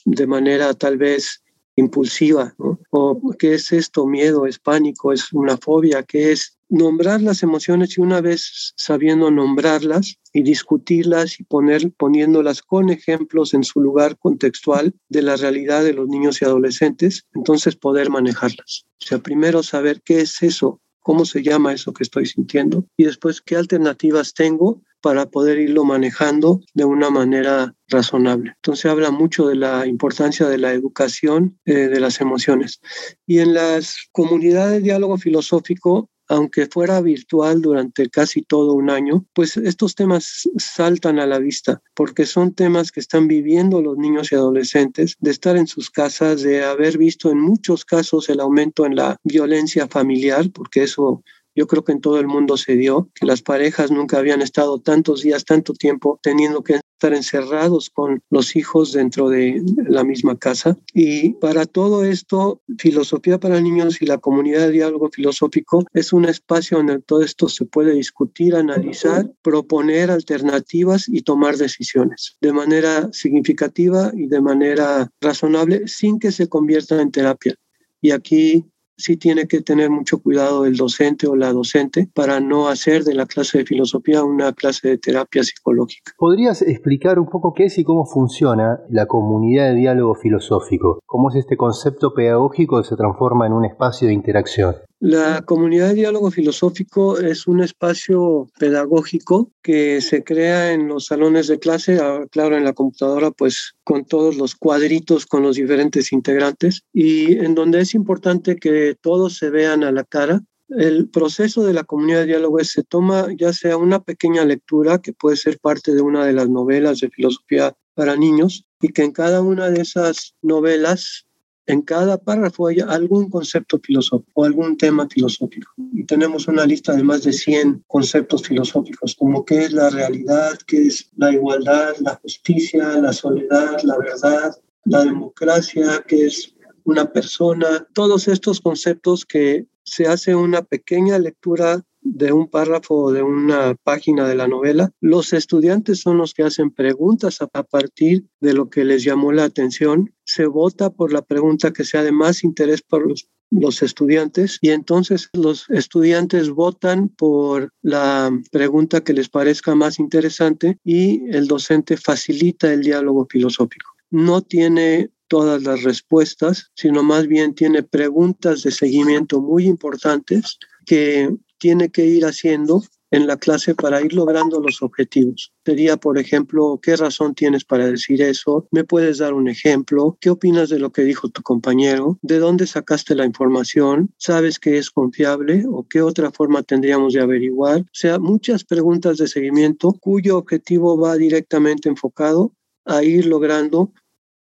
de 0.05 0.27
manera 0.27 0.73
tal 0.73 0.97
vez 0.97 1.43
impulsiva? 1.75 2.55
¿O 2.89 3.33
qué 3.37 3.53
es 3.55 3.71
esto? 3.71 4.07
¿Miedo? 4.07 4.47
¿Es 4.47 4.57
pánico? 4.57 5.13
¿Es 5.13 5.31
una 5.33 5.57
fobia? 5.57 6.03
¿Qué 6.03 6.31
es? 6.31 6.54
Nombrar 6.69 7.21
las 7.21 7.43
emociones 7.43 7.97
y 7.97 8.01
una 8.01 8.21
vez 8.21 8.73
sabiendo 8.75 9.31
nombrarlas 9.31 10.17
y 10.33 10.43
discutirlas 10.43 11.39
y 11.39 11.43
poner, 11.43 11.91
poniéndolas 11.93 12.61
con 12.61 12.89
ejemplos 12.89 13.53
en 13.53 13.63
su 13.63 13.79
lugar 13.79 14.17
contextual 14.17 14.93
de 15.09 15.21
la 15.21 15.35
realidad 15.35 15.83
de 15.83 15.93
los 15.93 16.07
niños 16.07 16.41
y 16.41 16.45
adolescentes, 16.45 17.25
entonces 17.33 17.75
poder 17.75 18.09
manejarlas. 18.09 18.85
O 19.01 19.05
sea, 19.05 19.19
primero 19.19 19.63
saber 19.63 20.01
qué 20.03 20.21
es 20.21 20.41
eso, 20.41 20.81
cómo 20.99 21.23
se 21.25 21.43
llama 21.43 21.73
eso 21.73 21.93
que 21.93 22.03
estoy 22.03 22.25
sintiendo 22.25 22.85
y 22.97 23.03
después 23.03 23.39
qué 23.39 23.55
alternativas 23.55 24.33
tengo 24.33 24.81
para 25.01 25.27
poder 25.27 25.59
irlo 25.59 25.85
manejando 25.85 26.61
de 26.73 26.83
una 26.83 27.11
manera 27.11 27.75
razonable. 27.89 28.53
Entonces 28.55 28.85
habla 28.87 29.11
mucho 29.11 29.47
de 29.47 29.55
la 29.55 29.85
importancia 29.85 30.47
de 30.47 30.57
la 30.57 30.73
educación 30.73 31.59
eh, 31.65 31.89
de 31.89 31.99
las 31.99 32.21
emociones. 32.21 32.81
Y 33.27 33.37
en 33.37 33.53
las 33.53 33.97
comunidades 34.11 34.71
de 34.71 34.79
diálogo 34.79 35.19
filosófico 35.19 36.09
aunque 36.27 36.67
fuera 36.67 37.01
virtual 37.01 37.61
durante 37.61 38.09
casi 38.09 38.41
todo 38.41 38.73
un 38.73 38.89
año, 38.89 39.25
pues 39.33 39.57
estos 39.57 39.95
temas 39.95 40.49
saltan 40.57 41.19
a 41.19 41.25
la 41.25 41.39
vista 41.39 41.81
porque 41.93 42.25
son 42.25 42.53
temas 42.53 42.91
que 42.91 42.99
están 42.99 43.27
viviendo 43.27 43.81
los 43.81 43.97
niños 43.97 44.31
y 44.31 44.35
adolescentes, 44.35 45.15
de 45.19 45.31
estar 45.31 45.57
en 45.57 45.67
sus 45.67 45.89
casas, 45.89 46.41
de 46.41 46.63
haber 46.63 46.97
visto 46.97 47.31
en 47.31 47.39
muchos 47.39 47.85
casos 47.85 48.29
el 48.29 48.39
aumento 48.39 48.85
en 48.85 48.95
la 48.95 49.17
violencia 49.23 49.87
familiar, 49.87 50.49
porque 50.51 50.83
eso 50.83 51.23
yo 51.55 51.67
creo 51.67 51.83
que 51.83 51.93
en 51.93 52.01
todo 52.01 52.19
el 52.19 52.27
mundo 52.27 52.57
se 52.57 52.75
dio, 52.75 53.09
que 53.15 53.25
las 53.25 53.41
parejas 53.41 53.89
nunca 53.89 54.17
habían 54.17 54.41
estado 54.41 54.79
tantos 54.81 55.21
días, 55.21 55.45
tanto 55.45 55.73
tiempo 55.73 56.19
teniendo 56.21 56.63
que 56.63 56.81
estar 56.95 57.13
encerrados 57.13 57.89
con 57.89 58.21
los 58.29 58.55
hijos 58.55 58.93
dentro 58.93 59.29
de 59.29 59.61
la 59.87 60.03
misma 60.03 60.37
casa. 60.37 60.77
Y 60.93 61.33
para 61.33 61.65
todo 61.65 62.05
esto, 62.05 62.61
Filosofía 62.77 63.37
para 63.39 63.59
Niños 63.59 64.01
y 64.01 64.05
la 64.05 64.17
comunidad 64.17 64.61
de 64.61 64.71
diálogo 64.71 65.09
filosófico 65.11 65.85
es 65.93 66.13
un 66.13 66.25
espacio 66.25 66.77
donde 66.77 66.99
todo 67.01 67.21
esto 67.21 67.49
se 67.49 67.65
puede 67.65 67.93
discutir, 67.93 68.55
analizar, 68.55 69.29
proponer 69.41 70.09
alternativas 70.09 71.07
y 71.07 71.21
tomar 71.21 71.57
decisiones 71.57 72.37
de 72.39 72.53
manera 72.53 73.09
significativa 73.11 74.11
y 74.13 74.27
de 74.27 74.41
manera 74.41 75.11
razonable 75.19 75.87
sin 75.87 76.17
que 76.17 76.31
se 76.31 76.47
convierta 76.47 77.01
en 77.01 77.11
terapia. 77.11 77.55
Y 78.01 78.11
aquí 78.11 78.65
sí 78.97 79.17
tiene 79.17 79.47
que 79.47 79.61
tener 79.61 79.89
mucho 79.89 80.19
cuidado 80.19 80.65
el 80.65 80.75
docente 80.75 81.27
o 81.27 81.35
la 81.35 81.51
docente 81.51 82.09
para 82.13 82.39
no 82.39 82.67
hacer 82.67 83.03
de 83.03 83.13
la 83.13 83.25
clase 83.25 83.59
de 83.59 83.65
filosofía 83.65 84.23
una 84.23 84.53
clase 84.53 84.89
de 84.89 84.97
terapia 84.97 85.43
psicológica. 85.43 86.13
¿Podrías 86.17 86.61
explicar 86.61 87.19
un 87.19 87.27
poco 87.27 87.53
qué 87.53 87.65
es 87.65 87.77
y 87.77 87.83
cómo 87.83 88.05
funciona 88.05 88.79
la 88.89 89.05
comunidad 89.05 89.69
de 89.69 89.75
diálogo 89.75 90.15
filosófico? 90.15 90.99
¿Cómo 91.05 91.29
es 91.29 91.35
este 91.37 91.57
concepto 91.57 92.13
pedagógico 92.13 92.81
que 92.81 92.87
se 92.87 92.95
transforma 92.95 93.45
en 93.47 93.53
un 93.53 93.65
espacio 93.65 94.07
de 94.07 94.13
interacción? 94.13 94.75
La 95.01 95.41
comunidad 95.41 95.89
de 95.89 95.95
diálogo 95.95 96.31
filosófico 96.31 97.19
es 97.19 97.47
un 97.47 97.61
espacio 97.61 98.49
pedagógico 98.57 99.51
que 99.61 99.99
se 99.99 100.23
crea 100.23 100.71
en 100.71 100.87
los 100.87 101.07
salones 101.07 101.47
de 101.47 101.59
clase, 101.59 101.99
ah, 102.01 102.25
claro, 102.31 102.55
en 102.55 102.63
la 102.63 102.73
computadora, 102.73 103.31
pues 103.31 103.73
con 103.83 104.05
todos 104.05 104.37
los 104.37 104.55
cuadritos 104.55 105.25
con 105.25 105.43
los 105.43 105.57
diferentes 105.57 106.13
integrantes 106.13 106.81
y 106.93 107.37
en 107.37 107.55
donde 107.55 107.81
es 107.81 107.93
importante 107.93 108.55
que 108.55 108.95
todos 108.99 109.37
se 109.37 109.49
vean 109.49 109.83
a 109.83 109.91
la 109.91 110.05
cara. 110.05 110.41
El 110.69 111.09
proceso 111.09 111.63
de 111.63 111.73
la 111.73 111.83
comunidad 111.83 112.21
de 112.21 112.27
diálogo 112.27 112.59
es, 112.59 112.71
se 112.71 112.83
toma 112.83 113.27
ya 113.37 113.51
sea 113.51 113.75
una 113.75 114.01
pequeña 114.01 114.45
lectura 114.45 114.99
que 114.99 115.13
puede 115.13 115.35
ser 115.35 115.59
parte 115.59 115.93
de 115.93 116.01
una 116.01 116.25
de 116.25 116.33
las 116.33 116.49
novelas 116.49 116.99
de 116.99 117.09
filosofía 117.09 117.75
para 117.95 118.15
niños 118.15 118.65
y 118.79 118.89
que 118.89 119.03
en 119.03 119.11
cada 119.11 119.41
una 119.41 119.69
de 119.69 119.81
esas 119.81 120.35
novelas 120.41 121.25
en 121.67 121.81
cada 121.81 122.17
párrafo 122.17 122.67
hay 122.67 122.79
algún 122.79 123.29
concepto 123.29 123.79
filosófico 123.79 124.31
o 124.33 124.45
algún 124.45 124.77
tema 124.77 125.07
filosófico. 125.09 125.71
Y 125.93 126.03
tenemos 126.03 126.47
una 126.47 126.65
lista 126.65 126.93
de 126.93 127.03
más 127.03 127.23
de 127.23 127.33
100 127.33 127.83
conceptos 127.87 128.43
filosóficos, 128.43 129.15
como 129.15 129.45
qué 129.45 129.65
es 129.65 129.73
la 129.73 129.89
realidad, 129.89 130.57
qué 130.67 130.87
es 130.87 131.09
la 131.15 131.31
igualdad, 131.31 131.95
la 131.99 132.15
justicia, 132.15 132.97
la 132.99 133.13
soledad, 133.13 133.81
la 133.83 133.97
verdad, 133.97 134.55
la 134.85 135.03
democracia, 135.03 136.03
qué 136.07 136.25
es 136.25 136.53
una 136.83 137.11
persona. 137.11 137.87
Todos 137.93 138.27
estos 138.27 138.61
conceptos 138.61 139.25
que 139.25 139.65
se 139.83 140.07
hace 140.07 140.35
una 140.35 140.61
pequeña 140.61 141.17
lectura 141.19 141.83
de 142.05 142.31
un 142.31 142.47
párrafo 142.47 142.95
o 142.95 143.11
de 143.11 143.23
una 143.23 143.75
página 143.83 144.27
de 144.27 144.35
la 144.35 144.47
novela, 144.47 144.91
los 145.01 145.33
estudiantes 145.33 145.99
son 145.99 146.17
los 146.17 146.33
que 146.33 146.43
hacen 146.43 146.71
preguntas 146.71 147.41
a, 147.41 147.47
partir 147.63 148.25
de 148.39 148.53
lo 148.53 148.69
que 148.69 148.85
les 148.85 149.03
llamó 149.03 149.31
la 149.31 149.43
atención. 149.43 150.13
Se 150.23 150.45
vota 150.45 150.91
por 150.91 151.11
la 151.11 151.23
pregunta 151.23 151.73
que 151.73 151.83
sea 151.83 152.03
de 152.03 152.11
más 152.11 152.43
interés 152.43 152.83
para 152.83 153.05
los, 153.05 153.27
los 153.49 153.81
estudiantes 153.81 154.59
y 154.61 154.69
entonces 154.69 155.29
los 155.33 155.67
estudiantes 155.69 156.51
votan 156.51 157.09
por 157.09 157.71
la 157.81 158.31
pregunta 158.51 159.03
que 159.03 159.13
les 159.13 159.27
parezca 159.27 159.73
más 159.73 159.99
interesante 159.99 160.77
y 160.83 161.27
el 161.35 161.47
docente 161.47 161.97
facilita 161.97 162.71
el 162.71 162.81
diálogo 162.81 163.27
filosófico. 163.29 163.91
No 164.11 164.41
tiene 164.41 165.09
todas 165.27 165.63
las 165.63 165.81
respuestas, 165.81 166.71
sino 166.75 167.01
más 167.01 167.27
bien 167.27 167.55
tiene 167.55 167.81
preguntas 167.81 168.61
de 168.61 168.71
seguimiento 168.71 169.41
muy 169.41 169.65
importantes 169.65 170.59
que 170.85 171.35
tiene 171.57 171.89
que 171.89 172.05
ir 172.05 172.25
haciendo 172.25 172.83
en 173.11 173.27
la 173.27 173.37
clase 173.37 173.75
para 173.75 174.01
ir 174.01 174.13
logrando 174.13 174.59
los 174.59 174.81
objetivos. 174.81 175.53
Sería, 175.65 175.97
por 175.97 176.17
ejemplo, 176.17 176.79
¿qué 176.81 176.95
razón 176.95 177.33
tienes 177.33 177.63
para 177.63 177.87
decir 177.87 178.21
eso? 178.21 178.67
¿Me 178.71 178.83
puedes 178.83 179.19
dar 179.19 179.33
un 179.33 179.47
ejemplo? 179.47 180.17
¿Qué 180.19 180.29
opinas 180.29 180.69
de 180.69 180.79
lo 180.79 180.91
que 180.91 181.03
dijo 181.03 181.29
tu 181.29 181.41
compañero? 181.41 182.19
¿De 182.21 182.39
dónde 182.39 182.67
sacaste 182.67 183.15
la 183.15 183.25
información? 183.25 184.13
¿Sabes 184.17 184.59
que 184.59 184.77
es 184.77 184.91
confiable? 184.91 185.63
¿O 185.67 185.87
qué 185.87 186.01
otra 186.01 186.31
forma 186.31 186.63
tendríamos 186.63 187.13
de 187.13 187.21
averiguar? 187.21 187.81
O 187.81 187.85
sea, 187.93 188.19
muchas 188.19 188.63
preguntas 188.63 189.17
de 189.17 189.27
seguimiento 189.27 189.93
cuyo 189.93 190.37
objetivo 190.37 190.97
va 190.99 191.15
directamente 191.15 191.89
enfocado 191.89 192.51
a 192.85 193.03
ir 193.03 193.25
logrando 193.25 193.91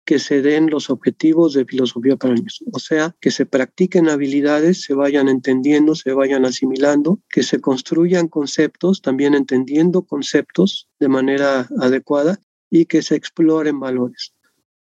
que 0.09 0.17
se 0.17 0.41
den 0.41 0.71
los 0.71 0.89
objetivos 0.89 1.53
de 1.53 1.65
filosofía 1.65 2.15
para 2.15 2.33
niños, 2.33 2.63
o 2.71 2.79
sea, 2.79 3.15
que 3.21 3.29
se 3.29 3.45
practiquen 3.45 4.09
habilidades, 4.09 4.81
se 4.81 4.95
vayan 4.95 5.29
entendiendo, 5.29 5.93
se 5.93 6.13
vayan 6.13 6.45
asimilando, 6.45 7.19
que 7.29 7.43
se 7.43 7.61
construyan 7.61 8.27
conceptos, 8.27 9.03
también 9.03 9.35
entendiendo 9.35 10.01
conceptos 10.01 10.89
de 10.99 11.09
manera 11.09 11.69
adecuada 11.79 12.39
y 12.71 12.85
que 12.85 13.03
se 13.03 13.13
exploren 13.13 13.79
valores. 13.79 14.33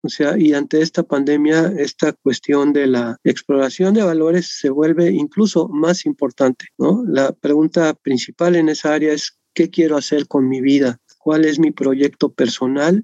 O 0.01 0.07
sea, 0.07 0.38
y 0.38 0.53
ante 0.53 0.81
esta 0.81 1.03
pandemia, 1.03 1.74
esta 1.77 2.13
cuestión 2.13 2.72
de 2.72 2.88
la 2.88 3.17
exploración 3.25 3.96
de 3.96 4.03
valores 4.03 4.57
se 4.57 4.70
vuelve 4.70 5.11
incluso 5.11 5.68
más 5.68 6.05
importante, 6.05 6.68
¿no? 6.77 7.03
La 7.05 7.33
pregunta 7.33 7.94
principal 7.96 8.55
en 8.55 8.70
esa 8.70 8.94
área 8.94 9.11
es, 9.11 9.37
¿qué 9.53 9.70
quiero 9.70 9.98
hacer 9.98 10.25
con 10.25 10.48
mi 10.48 10.61
vida? 10.61 11.01
¿Cuál 11.18 11.44
es 11.44 11.59
mi 11.59 11.72
proyecto 11.72 12.31
personal 12.31 13.03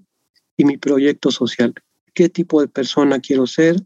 y 0.56 0.64
mi 0.64 0.78
proyecto 0.78 1.32
social? 1.32 1.74
Qué 2.14 2.30
tipo 2.30 2.62
de 2.62 2.68
persona 2.68 3.20
quiero 3.20 3.48
ser, 3.48 3.78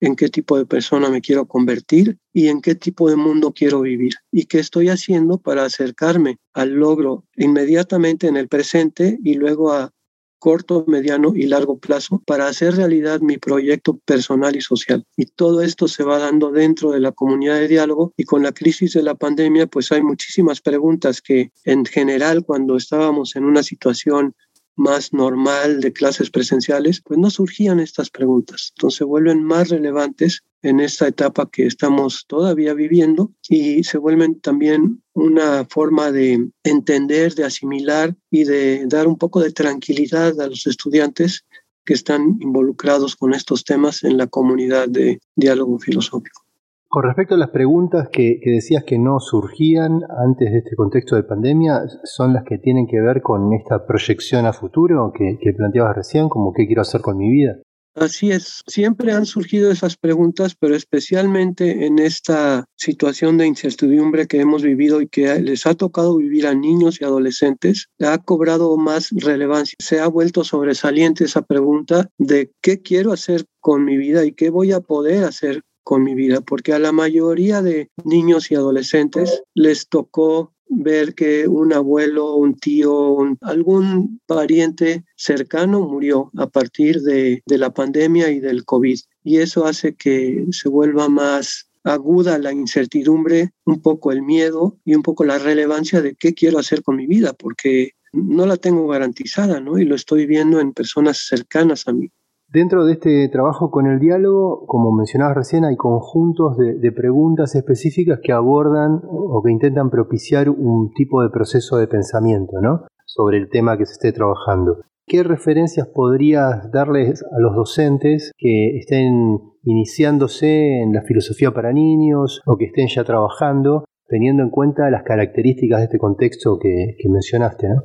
en 0.00 0.16
qué 0.16 0.28
tipo 0.28 0.56
de 0.56 0.66
persona 0.66 1.10
me 1.10 1.20
quiero 1.20 1.46
convertir 1.46 2.18
y 2.32 2.48
en 2.48 2.60
qué 2.60 2.74
tipo 2.74 3.10
de 3.10 3.16
mundo 3.16 3.52
quiero 3.52 3.80
vivir 3.80 4.14
y 4.30 4.46
qué 4.46 4.60
estoy 4.60 4.88
haciendo 4.88 5.38
para 5.38 5.64
acercarme 5.64 6.38
al 6.52 6.70
logro 6.70 7.24
inmediatamente 7.36 8.28
en 8.28 8.36
el 8.36 8.48
presente 8.48 9.18
y 9.24 9.34
luego 9.34 9.72
a 9.72 9.92
corto, 10.38 10.84
mediano 10.86 11.32
y 11.34 11.46
largo 11.46 11.78
plazo 11.78 12.22
para 12.24 12.46
hacer 12.46 12.76
realidad 12.76 13.20
mi 13.20 13.38
proyecto 13.38 13.98
personal 14.04 14.56
y 14.56 14.60
social. 14.60 15.04
Y 15.16 15.26
todo 15.26 15.62
esto 15.62 15.88
se 15.88 16.04
va 16.04 16.18
dando 16.18 16.50
dentro 16.50 16.92
de 16.92 17.00
la 17.00 17.12
comunidad 17.12 17.56
de 17.56 17.68
diálogo 17.68 18.12
y 18.16 18.24
con 18.24 18.42
la 18.42 18.52
crisis 18.52 18.92
de 18.92 19.02
la 19.02 19.14
pandemia 19.14 19.66
pues 19.66 19.90
hay 19.92 20.02
muchísimas 20.02 20.60
preguntas 20.60 21.20
que 21.20 21.50
en 21.64 21.84
general 21.84 22.44
cuando 22.44 22.76
estábamos 22.76 23.36
en 23.36 23.44
una 23.44 23.62
situación 23.62 24.34
más 24.78 25.12
normal 25.12 25.80
de 25.80 25.92
clases 25.92 26.30
presenciales, 26.30 27.02
pues 27.04 27.18
no 27.18 27.30
surgían 27.30 27.80
estas 27.80 28.10
preguntas. 28.10 28.72
Entonces 28.76 28.98
se 28.98 29.04
vuelven 29.04 29.42
más 29.42 29.68
relevantes 29.68 30.44
en 30.62 30.80
esta 30.80 31.08
etapa 31.08 31.50
que 31.50 31.66
estamos 31.66 32.24
todavía 32.26 32.74
viviendo 32.74 33.32
y 33.48 33.84
se 33.84 33.98
vuelven 33.98 34.40
también 34.40 35.02
una 35.12 35.64
forma 35.64 36.12
de 36.12 36.48
entender, 36.62 37.34
de 37.34 37.44
asimilar 37.44 38.16
y 38.30 38.44
de 38.44 38.86
dar 38.86 39.06
un 39.06 39.18
poco 39.18 39.40
de 39.40 39.52
tranquilidad 39.52 40.40
a 40.40 40.46
los 40.46 40.66
estudiantes 40.66 41.44
que 41.84 41.94
están 41.94 42.36
involucrados 42.40 43.16
con 43.16 43.34
estos 43.34 43.64
temas 43.64 44.04
en 44.04 44.16
la 44.16 44.26
comunidad 44.26 44.88
de 44.88 45.20
diálogo 45.34 45.78
filosófico. 45.78 46.47
Con 46.90 47.02
respecto 47.02 47.34
a 47.34 47.38
las 47.38 47.50
preguntas 47.50 48.08
que, 48.10 48.40
decías 48.42 48.82
que 48.82 48.98
no 48.98 49.20
surgían 49.20 50.00
antes 50.24 50.50
de 50.50 50.58
este 50.58 50.74
contexto 50.74 51.16
de 51.16 51.22
pandemia, 51.22 51.82
son 52.04 52.32
las 52.32 52.44
que 52.44 52.56
tienen 52.56 52.86
que 52.86 52.98
ver 52.98 53.20
con 53.20 53.52
esta 53.52 53.84
proyección 53.86 54.46
a 54.46 54.54
futuro 54.54 55.12
que, 55.14 55.36
que 55.38 55.52
planteabas 55.52 55.96
recién, 55.96 56.30
como 56.30 56.54
qué 56.54 56.66
quiero 56.66 56.80
hacer 56.80 57.02
con 57.02 57.18
mi 57.18 57.30
vida. 57.30 57.58
Así 57.94 58.30
es, 58.30 58.62
siempre 58.66 59.12
han 59.12 59.26
surgido 59.26 59.70
esas 59.70 59.96
preguntas, 59.96 60.54
pero 60.58 60.74
especialmente 60.74 61.84
en 61.84 61.98
esta 61.98 62.64
situación 62.76 63.36
de 63.36 63.46
incertidumbre 63.46 64.26
que 64.26 64.40
hemos 64.40 64.62
vivido 64.62 65.02
y 65.02 65.08
que 65.08 65.40
les 65.40 65.66
ha 65.66 65.74
tocado 65.74 66.16
vivir 66.16 66.46
a 66.46 66.54
niños 66.54 67.00
y 67.00 67.04
adolescentes, 67.04 67.88
ha 68.00 68.16
cobrado 68.18 68.76
más 68.78 69.10
relevancia. 69.10 69.76
Se 69.78 70.00
ha 70.00 70.06
vuelto 70.06 70.44
sobresaliente 70.44 71.24
esa 71.24 71.42
pregunta 71.42 72.08
de 72.18 72.52
qué 72.62 72.80
quiero 72.80 73.12
hacer 73.12 73.44
con 73.60 73.84
mi 73.84 73.98
vida 73.98 74.24
y 74.24 74.32
qué 74.32 74.48
voy 74.48 74.72
a 74.72 74.80
poder 74.80 75.24
hacer 75.24 75.62
con 75.88 76.02
mi 76.02 76.14
vida, 76.14 76.42
porque 76.42 76.74
a 76.74 76.78
la 76.78 76.92
mayoría 76.92 77.62
de 77.62 77.88
niños 78.04 78.50
y 78.50 78.54
adolescentes 78.54 79.42
les 79.54 79.88
tocó 79.88 80.52
ver 80.68 81.14
que 81.14 81.48
un 81.48 81.72
abuelo, 81.72 82.34
un 82.34 82.56
tío, 82.56 83.16
algún 83.40 84.20
pariente 84.26 85.06
cercano 85.16 85.80
murió 85.80 86.30
a 86.36 86.46
partir 86.46 87.00
de, 87.00 87.42
de 87.46 87.56
la 87.56 87.72
pandemia 87.72 88.30
y 88.30 88.38
del 88.38 88.66
COVID. 88.66 88.98
Y 89.24 89.38
eso 89.38 89.64
hace 89.64 89.94
que 89.94 90.44
se 90.50 90.68
vuelva 90.68 91.08
más 91.08 91.70
aguda 91.84 92.36
la 92.36 92.52
incertidumbre, 92.52 93.52
un 93.64 93.80
poco 93.80 94.12
el 94.12 94.20
miedo 94.20 94.76
y 94.84 94.94
un 94.94 95.02
poco 95.02 95.24
la 95.24 95.38
relevancia 95.38 96.02
de 96.02 96.16
qué 96.16 96.34
quiero 96.34 96.58
hacer 96.58 96.82
con 96.82 96.96
mi 96.96 97.06
vida, 97.06 97.32
porque 97.32 97.92
no 98.12 98.44
la 98.44 98.58
tengo 98.58 98.86
garantizada, 98.88 99.58
¿no? 99.58 99.78
Y 99.78 99.86
lo 99.86 99.94
estoy 99.94 100.26
viendo 100.26 100.60
en 100.60 100.74
personas 100.74 101.26
cercanas 101.26 101.88
a 101.88 101.94
mí. 101.94 102.10
Dentro 102.50 102.86
de 102.86 102.94
este 102.94 103.28
trabajo 103.28 103.70
con 103.70 103.86
el 103.86 103.98
diálogo, 103.98 104.64
como 104.66 104.90
mencionabas 104.90 105.36
recién, 105.36 105.66
hay 105.66 105.76
conjuntos 105.76 106.56
de, 106.56 106.92
preguntas 106.92 107.54
específicas 107.54 108.20
que 108.22 108.32
abordan 108.32 109.02
o 109.04 109.42
que 109.44 109.52
intentan 109.52 109.90
propiciar 109.90 110.48
un 110.48 110.90
tipo 110.94 111.22
de 111.22 111.28
proceso 111.28 111.76
de 111.76 111.86
pensamiento 111.86 112.58
¿no? 112.62 112.86
sobre 113.04 113.36
el 113.36 113.50
tema 113.50 113.76
que 113.76 113.84
se 113.84 113.92
esté 113.92 114.12
trabajando. 114.12 114.80
¿Qué 115.06 115.22
referencias 115.22 115.88
podrías 115.88 116.70
darles 116.72 117.22
a 117.22 117.38
los 117.38 117.54
docentes 117.54 118.32
que 118.38 118.78
estén 118.78 119.40
iniciándose 119.64 120.80
en 120.80 120.94
la 120.94 121.02
filosofía 121.02 121.52
para 121.52 121.74
niños 121.74 122.40
o 122.46 122.56
que 122.56 122.64
estén 122.64 122.88
ya 122.88 123.04
trabajando, 123.04 123.84
teniendo 124.06 124.42
en 124.42 124.48
cuenta 124.48 124.88
las 124.90 125.02
características 125.02 125.80
de 125.80 125.84
este 125.84 125.98
contexto 125.98 126.58
que, 126.58 126.96
que 126.98 127.08
mencionaste? 127.10 127.68
¿no? 127.68 127.82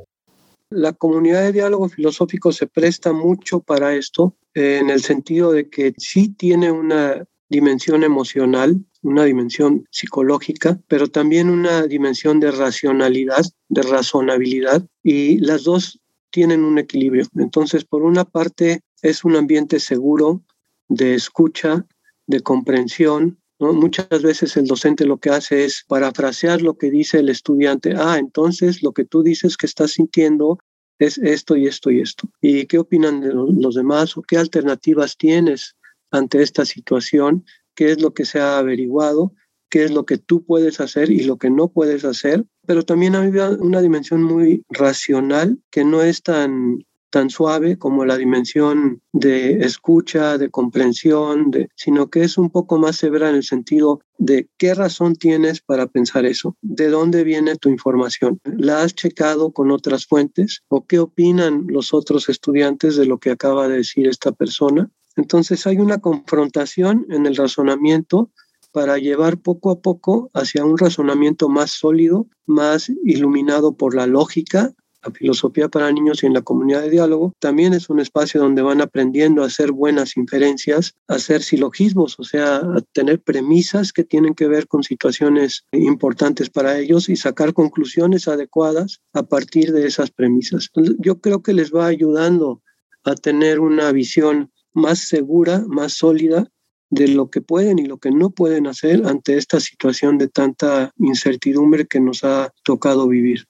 La 0.75 0.93
comunidad 0.93 1.43
de 1.43 1.51
diálogo 1.51 1.88
filosófico 1.88 2.51
se 2.51 2.65
presta 2.65 3.13
mucho 3.13 3.59
para 3.59 3.93
esto, 3.93 4.36
eh, 4.55 4.79
en 4.81 4.89
el 4.89 5.01
sentido 5.01 5.51
de 5.51 5.69
que 5.69 5.93
sí 5.97 6.29
tiene 6.29 6.71
una 6.71 7.25
dimensión 7.47 8.03
emocional, 8.03 8.83
una 9.03 9.25
dimensión 9.25 9.88
psicológica, 9.91 10.79
pero 10.88 11.07
también 11.09 11.49
una 11.49 11.83
dimensión 11.83 12.39
de 12.39 12.49
racionalidad, 12.49 13.45
de 13.69 13.83
razonabilidad, 13.83 14.88
y 15.03 15.38
las 15.38 15.63
dos 15.63 15.99
tienen 16.31 16.63
un 16.63 16.79
equilibrio. 16.79 17.27
Entonces, 17.36 17.86
por 17.86 18.01
una 18.01 18.25
parte, 18.25 18.81
es 19.03 19.23
un 19.23 19.36
ambiente 19.36 19.79
seguro 19.79 20.41
de 20.88 21.13
escucha, 21.13 21.86
de 22.25 22.39
comprensión. 22.39 23.39
Muchas 23.71 24.21
veces 24.21 24.58
el 24.58 24.65
docente 24.65 25.06
lo 25.06 25.17
que 25.17 25.30
hace 25.30 25.63
es 25.63 25.86
parafrasear 25.88 26.62
lo 26.62 26.78
que 26.78 26.91
dice 26.91 27.19
el 27.19 27.30
estudiante. 27.30 27.93
Ah, 27.95 28.17
entonces 28.17 28.84
lo 28.84 28.91
que 28.91 29.06
tú 29.06 29.23
dices 29.23 29.56
que 29.56 29.67
estás 29.67 29.91
sintiendo 29.91 30.60
es 30.99 31.17
esto 31.19 31.56
y 31.56 31.67
esto 31.67 31.91
y 31.91 32.02
esto. 32.02 32.30
¿Y 32.41 32.65
qué 32.65 32.80
opinan 32.80 33.21
de 33.21 33.34
los 33.34 33.76
demás 33.76 34.17
o 34.17 34.21
qué 34.21 34.38
alternativas 34.38 35.17
tienes 35.17 35.76
ante 36.12 36.41
esta 36.41 36.65
situación? 36.65 37.45
¿Qué 37.76 37.91
es 37.91 38.02
lo 38.02 38.13
que 38.13 38.26
se 38.26 38.39
ha 38.39 38.58
averiguado? 38.58 39.34
¿Qué 39.69 39.84
es 39.84 39.91
lo 39.91 40.06
que 40.06 40.17
tú 40.17 40.43
puedes 40.43 40.80
hacer 40.80 41.10
y 41.10 41.23
lo 41.23 41.38
que 41.38 41.49
no 41.49 41.67
puedes 41.67 42.06
hacer? 42.06 42.45
Pero 42.67 42.84
también 42.84 43.15
hay 43.15 43.30
una 43.60 43.82
dimensión 43.82 44.21
muy 44.21 44.63
racional 44.69 45.58
que 45.71 45.84
no 45.84 46.04
es 46.04 46.21
tan 46.21 46.86
tan 47.13 47.30
suave 47.30 47.78
como 47.78 48.06
la 48.06 48.17
dimensión 48.17 48.99
de 49.12 49.63
escucha, 49.63 50.39
de 50.39 50.49
comprensión, 50.49 51.52
de, 51.52 51.69
sino 51.76 52.10
que 52.10 52.23
es 52.23 52.39
un 52.39 52.49
poco 52.49 52.80
más 52.80 52.95
severa 52.95 53.30
en 53.30 53.36
el 53.36 53.43
sentido 53.43 54.02
de 54.17 54.49
qué 54.58 54.73
razón 54.73 55.15
tienes 55.15 55.62
para 55.62 55.86
pensar 55.86 56.26
eso, 56.26 56.58
de 56.63 56.89
dónde 56.89 57.23
viene 57.23 57.56
tu 57.56 57.69
información, 57.69 58.39
la 58.45 58.82
has 58.82 58.95
checado 58.95 59.52
con 59.52 59.69
otras 59.69 60.08
fuentes 60.08 60.63
o 60.69 60.88
qué 60.88 60.97
opinan 60.97 61.67
los 61.67 61.93
otros 61.93 62.30
estudiantes 62.30 62.95
de 62.95 63.06
lo 63.06 63.19
que 63.19 63.30
acaba 63.30 63.67
de 63.67 63.78
decir 63.78 64.08
esta 64.08 64.32
persona. 64.32 64.89
Entonces 65.15 65.67
hay 65.67 65.78
una 65.78 65.99
confrontación 65.99 67.06
en 67.12 67.28
el 67.28 67.36
razonamiento 67.36 68.32
para 68.71 68.97
llevar 68.97 69.38
poco 69.38 69.69
a 69.69 69.82
poco 69.82 70.32
hacia 70.34 70.65
un 70.65 70.80
razonamiento 70.80 71.47
más 71.47 71.69
sólido, 71.69 72.26
más 72.47 72.91
iluminado 73.04 73.78
por 73.78 73.93
la 73.93 74.08
lógica 74.08 74.73
la 75.03 75.11
filosofía 75.11 75.69
para 75.69 75.91
niños 75.91 76.23
y 76.23 76.27
en 76.27 76.33
la 76.33 76.41
comunidad 76.41 76.81
de 76.81 76.89
diálogo, 76.89 77.33
también 77.39 77.73
es 77.73 77.89
un 77.89 77.99
espacio 77.99 78.41
donde 78.41 78.61
van 78.61 78.81
aprendiendo 78.81 79.43
a 79.43 79.47
hacer 79.47 79.71
buenas 79.71 80.17
inferencias, 80.17 80.93
a 81.07 81.15
hacer 81.15 81.41
silogismos, 81.41 82.19
o 82.19 82.23
sea, 82.23 82.57
a 82.57 82.81
tener 82.93 83.21
premisas 83.21 83.91
que 83.93 84.03
tienen 84.03 84.33
que 84.33 84.47
ver 84.47 84.67
con 84.67 84.83
situaciones 84.83 85.65
importantes 85.71 86.49
para 86.49 86.77
ellos 86.77 87.09
y 87.09 87.15
sacar 87.15 87.53
conclusiones 87.53 88.27
adecuadas 88.27 89.01
a 89.13 89.23
partir 89.23 89.71
de 89.71 89.87
esas 89.87 90.11
premisas. 90.11 90.69
Yo 90.99 91.19
creo 91.19 91.41
que 91.41 91.53
les 91.53 91.73
va 91.73 91.87
ayudando 91.87 92.61
a 93.03 93.15
tener 93.15 93.59
una 93.59 93.91
visión 93.91 94.51
más 94.73 94.99
segura, 94.99 95.63
más 95.67 95.93
sólida 95.93 96.47
de 96.89 97.07
lo 97.07 97.29
que 97.29 97.41
pueden 97.41 97.79
y 97.79 97.85
lo 97.85 97.97
que 97.97 98.11
no 98.11 98.29
pueden 98.29 98.67
hacer 98.67 99.05
ante 99.05 99.35
esta 99.37 99.59
situación 99.59 100.17
de 100.17 100.27
tanta 100.27 100.91
incertidumbre 100.97 101.87
que 101.87 101.99
nos 101.99 102.23
ha 102.23 102.51
tocado 102.63 103.07
vivir. 103.07 103.45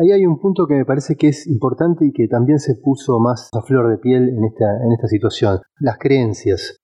Ahí 0.00 0.12
hay 0.12 0.26
un 0.26 0.38
punto 0.38 0.68
que 0.68 0.74
me 0.74 0.84
parece 0.84 1.16
que 1.16 1.28
es 1.28 1.48
importante 1.48 2.06
y 2.06 2.12
que 2.12 2.28
también 2.28 2.60
se 2.60 2.76
puso 2.76 3.18
más 3.18 3.50
a 3.52 3.62
flor 3.62 3.90
de 3.90 3.98
piel 3.98 4.28
en 4.28 4.44
esta, 4.44 4.64
en 4.84 5.08
situación, 5.08 5.58
las 5.80 5.98
creencias. 5.98 6.76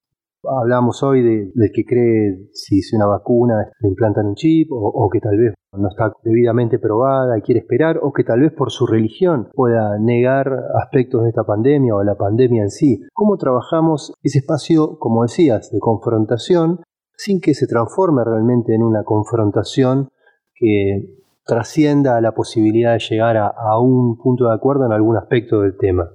Hablamos 0.42 1.00
hoy 1.04 1.22
de, 1.22 1.52
del 1.54 1.70
que 1.72 1.84
cree 1.84 2.48
si, 2.52 2.82
si 2.82 2.96
una 2.96 3.06
vacuna 3.06 3.70
le 3.80 3.88
implantan 3.88 4.26
un 4.26 4.34
chip 4.34 4.68
o, 4.72 5.08
que 5.10 5.20
tal 5.20 5.38
vez 5.38 5.54
no 5.72 5.88
está 5.88 6.12
debidamente 6.24 6.80
probada 6.80 7.38
y 7.38 7.42
quiere 7.42 7.60
esperar 7.60 8.00
o 8.02 8.12
que 8.12 8.24
tal 8.24 8.40
vez 8.40 8.52
por 8.52 8.72
su 8.72 8.84
religión 8.84 9.48
pueda 9.54 9.96
negar 10.00 10.52
aspectos 10.82 11.22
de 11.22 11.28
esta 11.28 11.44
pandemia 11.44 11.94
o 11.94 12.00
de 12.00 12.06
la 12.06 12.16
pandemia 12.16 12.64
en 12.64 12.70
sí. 12.70 13.00
¿Cómo 13.12 13.36
trabajamos 13.36 14.12
ese 14.24 14.40
espacio, 14.40 14.98
como 14.98 15.22
decías, 15.22 15.70
de 15.70 15.78
confrontación 15.78 16.80
sin 17.16 17.40
que 17.40 17.54
se 17.54 17.68
transforme 17.68 18.24
realmente 18.24 18.74
en 18.74 18.82
una 18.82 19.04
confrontación 19.04 20.08
que 20.56 21.23
trascienda 21.44 22.20
la 22.20 22.32
posibilidad 22.32 22.92
de 22.92 22.98
llegar 22.98 23.36
a, 23.36 23.78
un 23.78 24.16
punto 24.16 24.48
de 24.48 24.54
acuerdo 24.54 24.86
en 24.86 24.92
algún 24.92 25.16
aspecto 25.16 25.60
del 25.60 25.76
tema. 25.76 26.10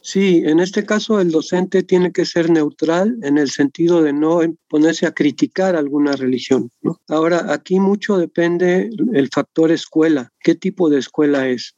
Sí, 0.00 0.42
en 0.44 0.60
este 0.60 0.84
caso 0.84 1.18
el 1.18 1.30
docente 1.30 1.82
tiene 1.82 2.12
que 2.12 2.26
ser 2.26 2.50
neutral 2.50 3.16
en 3.22 3.38
el 3.38 3.48
sentido 3.48 4.02
de 4.02 4.12
no 4.12 4.40
ponerse 4.68 5.06
a 5.06 5.14
criticar 5.14 5.76
alguna 5.76 6.12
religión. 6.12 6.70
Ahora, 7.08 7.50
aquí 7.50 7.80
mucho 7.80 8.18
depende 8.18 8.90
el 9.14 9.28
factor 9.30 9.72
escuela, 9.72 10.30
qué 10.40 10.54
tipo 10.54 10.90
de 10.90 10.98
escuela 10.98 11.48
es. 11.48 11.74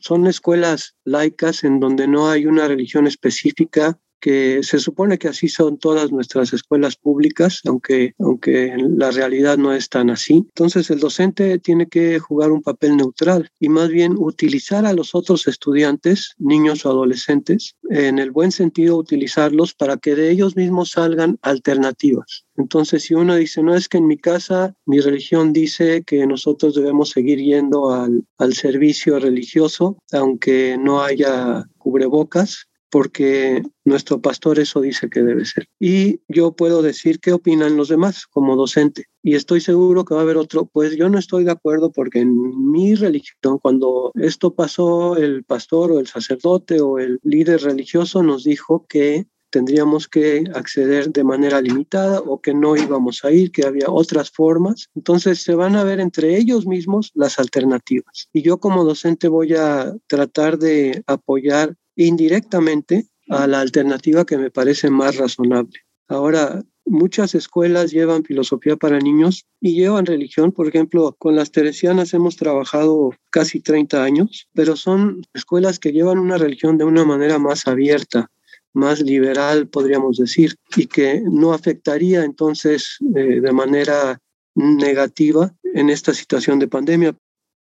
Son 0.00 0.28
escuelas 0.28 0.94
laicas 1.04 1.64
en 1.64 1.80
donde 1.80 2.06
no 2.06 2.28
hay 2.28 2.46
una 2.46 2.68
religión 2.68 3.08
específica, 3.08 3.98
que 4.26 4.64
se 4.64 4.80
supone 4.80 5.18
que 5.18 5.28
así 5.28 5.46
son 5.46 5.78
todas 5.78 6.10
nuestras 6.10 6.52
escuelas 6.52 6.96
públicas, 6.96 7.60
aunque, 7.64 8.12
aunque 8.18 8.74
la 8.76 9.12
realidad 9.12 9.56
no 9.56 9.72
es 9.72 9.88
tan 9.88 10.10
así. 10.10 10.38
Entonces 10.48 10.90
el 10.90 10.98
docente 10.98 11.60
tiene 11.60 11.86
que 11.86 12.18
jugar 12.18 12.50
un 12.50 12.60
papel 12.60 12.96
neutral 12.96 13.48
y 13.60 13.68
más 13.68 13.88
bien 13.88 14.16
utilizar 14.18 14.84
a 14.84 14.94
los 14.94 15.14
otros 15.14 15.46
estudiantes, 15.46 16.34
niños 16.38 16.84
o 16.84 16.90
adolescentes, 16.90 17.76
en 17.88 18.18
el 18.18 18.32
buen 18.32 18.50
sentido 18.50 18.96
utilizarlos 18.96 19.74
para 19.74 19.96
que 19.96 20.16
de 20.16 20.28
ellos 20.28 20.56
mismos 20.56 20.90
salgan 20.90 21.38
alternativas. 21.42 22.46
Entonces, 22.56 23.04
si 23.04 23.14
uno 23.14 23.36
dice, 23.36 23.62
no 23.62 23.76
es 23.76 23.88
que 23.88 23.98
en 23.98 24.08
mi 24.08 24.16
casa 24.16 24.74
mi 24.86 24.98
religión 24.98 25.52
dice 25.52 26.02
que 26.04 26.26
nosotros 26.26 26.74
debemos 26.74 27.10
seguir 27.10 27.38
yendo 27.38 27.92
al, 27.92 28.24
al 28.38 28.54
servicio 28.54 29.20
religioso, 29.20 29.98
aunque 30.10 30.76
no 30.80 31.00
haya 31.00 31.68
cubrebocas, 31.78 32.66
porque 32.96 33.62
nuestro 33.84 34.22
pastor 34.22 34.58
eso 34.58 34.80
dice 34.80 35.10
que 35.10 35.22
debe 35.22 35.44
ser. 35.44 35.68
Y 35.78 36.20
yo 36.28 36.52
puedo 36.52 36.80
decir 36.80 37.20
qué 37.20 37.34
opinan 37.34 37.76
los 37.76 37.88
demás 37.88 38.26
como 38.26 38.56
docente. 38.56 39.04
Y 39.22 39.34
estoy 39.34 39.60
seguro 39.60 40.06
que 40.06 40.14
va 40.14 40.20
a 40.20 40.22
haber 40.22 40.38
otro, 40.38 40.64
pues 40.64 40.96
yo 40.96 41.10
no 41.10 41.18
estoy 41.18 41.44
de 41.44 41.50
acuerdo 41.50 41.92
porque 41.92 42.20
en 42.20 42.70
mi 42.72 42.94
religión, 42.94 43.58
cuando 43.60 44.12
esto 44.14 44.54
pasó, 44.54 45.14
el 45.18 45.44
pastor 45.44 45.92
o 45.92 46.00
el 46.00 46.06
sacerdote 46.06 46.80
o 46.80 46.98
el 46.98 47.20
líder 47.22 47.64
religioso 47.64 48.22
nos 48.22 48.44
dijo 48.44 48.86
que 48.88 49.26
tendríamos 49.50 50.08
que 50.08 50.44
acceder 50.54 51.12
de 51.12 51.22
manera 51.22 51.60
limitada 51.60 52.20
o 52.20 52.40
que 52.40 52.54
no 52.54 52.76
íbamos 52.76 53.26
a 53.26 53.30
ir, 53.30 53.52
que 53.52 53.66
había 53.66 53.90
otras 53.90 54.30
formas. 54.30 54.88
Entonces 54.94 55.42
se 55.42 55.54
van 55.54 55.76
a 55.76 55.84
ver 55.84 56.00
entre 56.00 56.38
ellos 56.38 56.66
mismos 56.66 57.10
las 57.12 57.38
alternativas. 57.38 58.30
Y 58.32 58.40
yo 58.40 58.56
como 58.56 58.84
docente 58.84 59.28
voy 59.28 59.52
a 59.52 59.94
tratar 60.08 60.58
de 60.58 61.02
apoyar 61.06 61.76
indirectamente 61.96 63.06
a 63.28 63.46
la 63.46 63.60
alternativa 63.60 64.24
que 64.24 64.38
me 64.38 64.50
parece 64.50 64.90
más 64.90 65.16
razonable. 65.16 65.80
Ahora, 66.08 66.62
muchas 66.84 67.34
escuelas 67.34 67.90
llevan 67.90 68.24
filosofía 68.24 68.76
para 68.76 68.98
niños 68.98 69.46
y 69.60 69.74
llevan 69.74 70.06
religión. 70.06 70.52
Por 70.52 70.68
ejemplo, 70.68 71.16
con 71.18 71.34
las 71.34 71.50
teresianas 71.50 72.14
hemos 72.14 72.36
trabajado 72.36 73.10
casi 73.30 73.60
30 73.60 74.02
años, 74.02 74.48
pero 74.54 74.76
son 74.76 75.22
escuelas 75.34 75.78
que 75.78 75.92
llevan 75.92 76.18
una 76.18 76.38
religión 76.38 76.78
de 76.78 76.84
una 76.84 77.04
manera 77.04 77.38
más 77.38 77.66
abierta, 77.66 78.30
más 78.72 79.00
liberal, 79.00 79.68
podríamos 79.68 80.18
decir, 80.18 80.54
y 80.76 80.86
que 80.86 81.22
no 81.24 81.52
afectaría 81.52 82.22
entonces 82.22 82.98
eh, 83.16 83.40
de 83.40 83.52
manera 83.52 84.20
negativa 84.54 85.52
en 85.74 85.90
esta 85.90 86.14
situación 86.14 86.58
de 86.58 86.68
pandemia. 86.68 87.16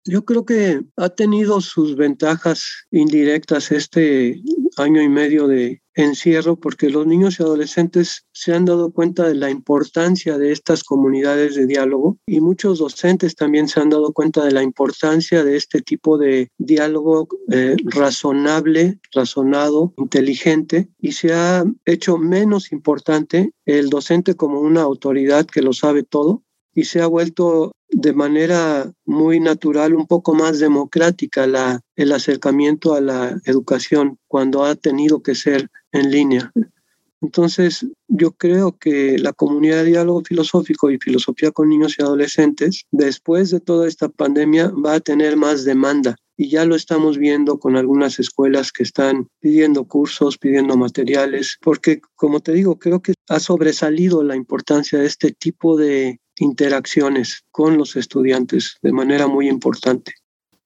Yo 0.07 0.23
creo 0.23 0.45
que 0.45 0.81
ha 0.95 1.09
tenido 1.09 1.59
sus 1.59 1.97
ventajas 1.97 2.87
indirectas 2.91 3.73
este 3.73 4.41
año 4.77 5.01
y 5.01 5.09
medio 5.09 5.47
de 5.47 5.81
encierro 5.95 6.55
porque 6.55 6.89
los 6.89 7.05
niños 7.05 7.39
y 7.39 7.43
adolescentes 7.43 8.25
se 8.31 8.53
han 8.53 8.65
dado 8.65 8.91
cuenta 8.91 9.27
de 9.27 9.35
la 9.35 9.49
importancia 9.49 10.37
de 10.37 10.51
estas 10.51 10.83
comunidades 10.83 11.55
de 11.55 11.65
diálogo 11.65 12.19
y 12.25 12.39
muchos 12.39 12.79
docentes 12.79 13.35
también 13.35 13.67
se 13.67 13.81
han 13.81 13.89
dado 13.89 14.13
cuenta 14.13 14.45
de 14.45 14.51
la 14.51 14.61
importancia 14.61 15.43
de 15.43 15.57
este 15.57 15.81
tipo 15.81 16.17
de 16.17 16.51
diálogo 16.57 17.27
eh, 17.51 17.75
razonable, 17.83 18.99
razonado, 19.11 19.93
inteligente 19.97 20.87
y 20.99 21.13
se 21.13 21.33
ha 21.33 21.65
hecho 21.85 22.17
menos 22.17 22.71
importante 22.71 23.51
el 23.65 23.89
docente 23.89 24.35
como 24.35 24.61
una 24.61 24.83
autoridad 24.83 25.47
que 25.47 25.63
lo 25.63 25.73
sabe 25.73 26.03
todo 26.03 26.43
y 26.77 26.85
se 26.85 27.01
ha 27.01 27.07
vuelto 27.07 27.71
de 27.89 28.13
manera 28.13 28.93
muy 29.03 29.39
natural, 29.39 29.95
un 29.95 30.05
poco 30.05 30.35
más 30.35 30.59
democrática 30.59 31.47
la, 31.47 31.81
el 31.95 32.11
acercamiento 32.11 32.93
a 32.93 33.01
la 33.01 33.41
educación 33.45 34.19
cuando 34.27 34.63
ha 34.63 34.75
tenido 34.75 35.23
que 35.23 35.33
ser 35.33 35.71
en 35.91 36.11
línea. 36.11 36.51
Entonces, 37.19 37.83
yo 38.07 38.33
creo 38.33 38.77
que 38.77 39.17
la 39.17 39.33
comunidad 39.33 39.77
de 39.77 39.85
diálogo 39.85 40.21
filosófico 40.23 40.91
y 40.91 40.99
filosofía 40.99 41.49
con 41.49 41.67
niños 41.67 41.95
y 41.97 42.03
adolescentes, 42.03 42.83
después 42.91 43.49
de 43.49 43.59
toda 43.59 43.87
esta 43.87 44.07
pandemia, 44.07 44.67
va 44.69 44.93
a 44.93 44.99
tener 44.99 45.35
más 45.35 45.65
demanda. 45.65 46.15
Y 46.37 46.49
ya 46.49 46.63
lo 46.65 46.75
estamos 46.75 47.17
viendo 47.17 47.57
con 47.57 47.75
algunas 47.75 48.19
escuelas 48.19 48.71
que 48.71 48.83
están 48.83 49.27
pidiendo 49.39 49.85
cursos, 49.85 50.37
pidiendo 50.37 50.77
materiales, 50.77 51.57
porque, 51.59 52.01
como 52.13 52.39
te 52.39 52.53
digo, 52.53 52.77
creo 52.77 53.01
que 53.01 53.15
ha 53.29 53.39
sobresalido 53.39 54.21
la 54.21 54.35
importancia 54.35 54.99
de 54.99 55.07
este 55.07 55.31
tipo 55.31 55.75
de 55.75 56.19
interacciones 56.39 57.43
con 57.51 57.77
los 57.77 57.95
estudiantes 57.95 58.77
de 58.81 58.91
manera 58.91 59.27
muy 59.27 59.49
importante. 59.49 60.13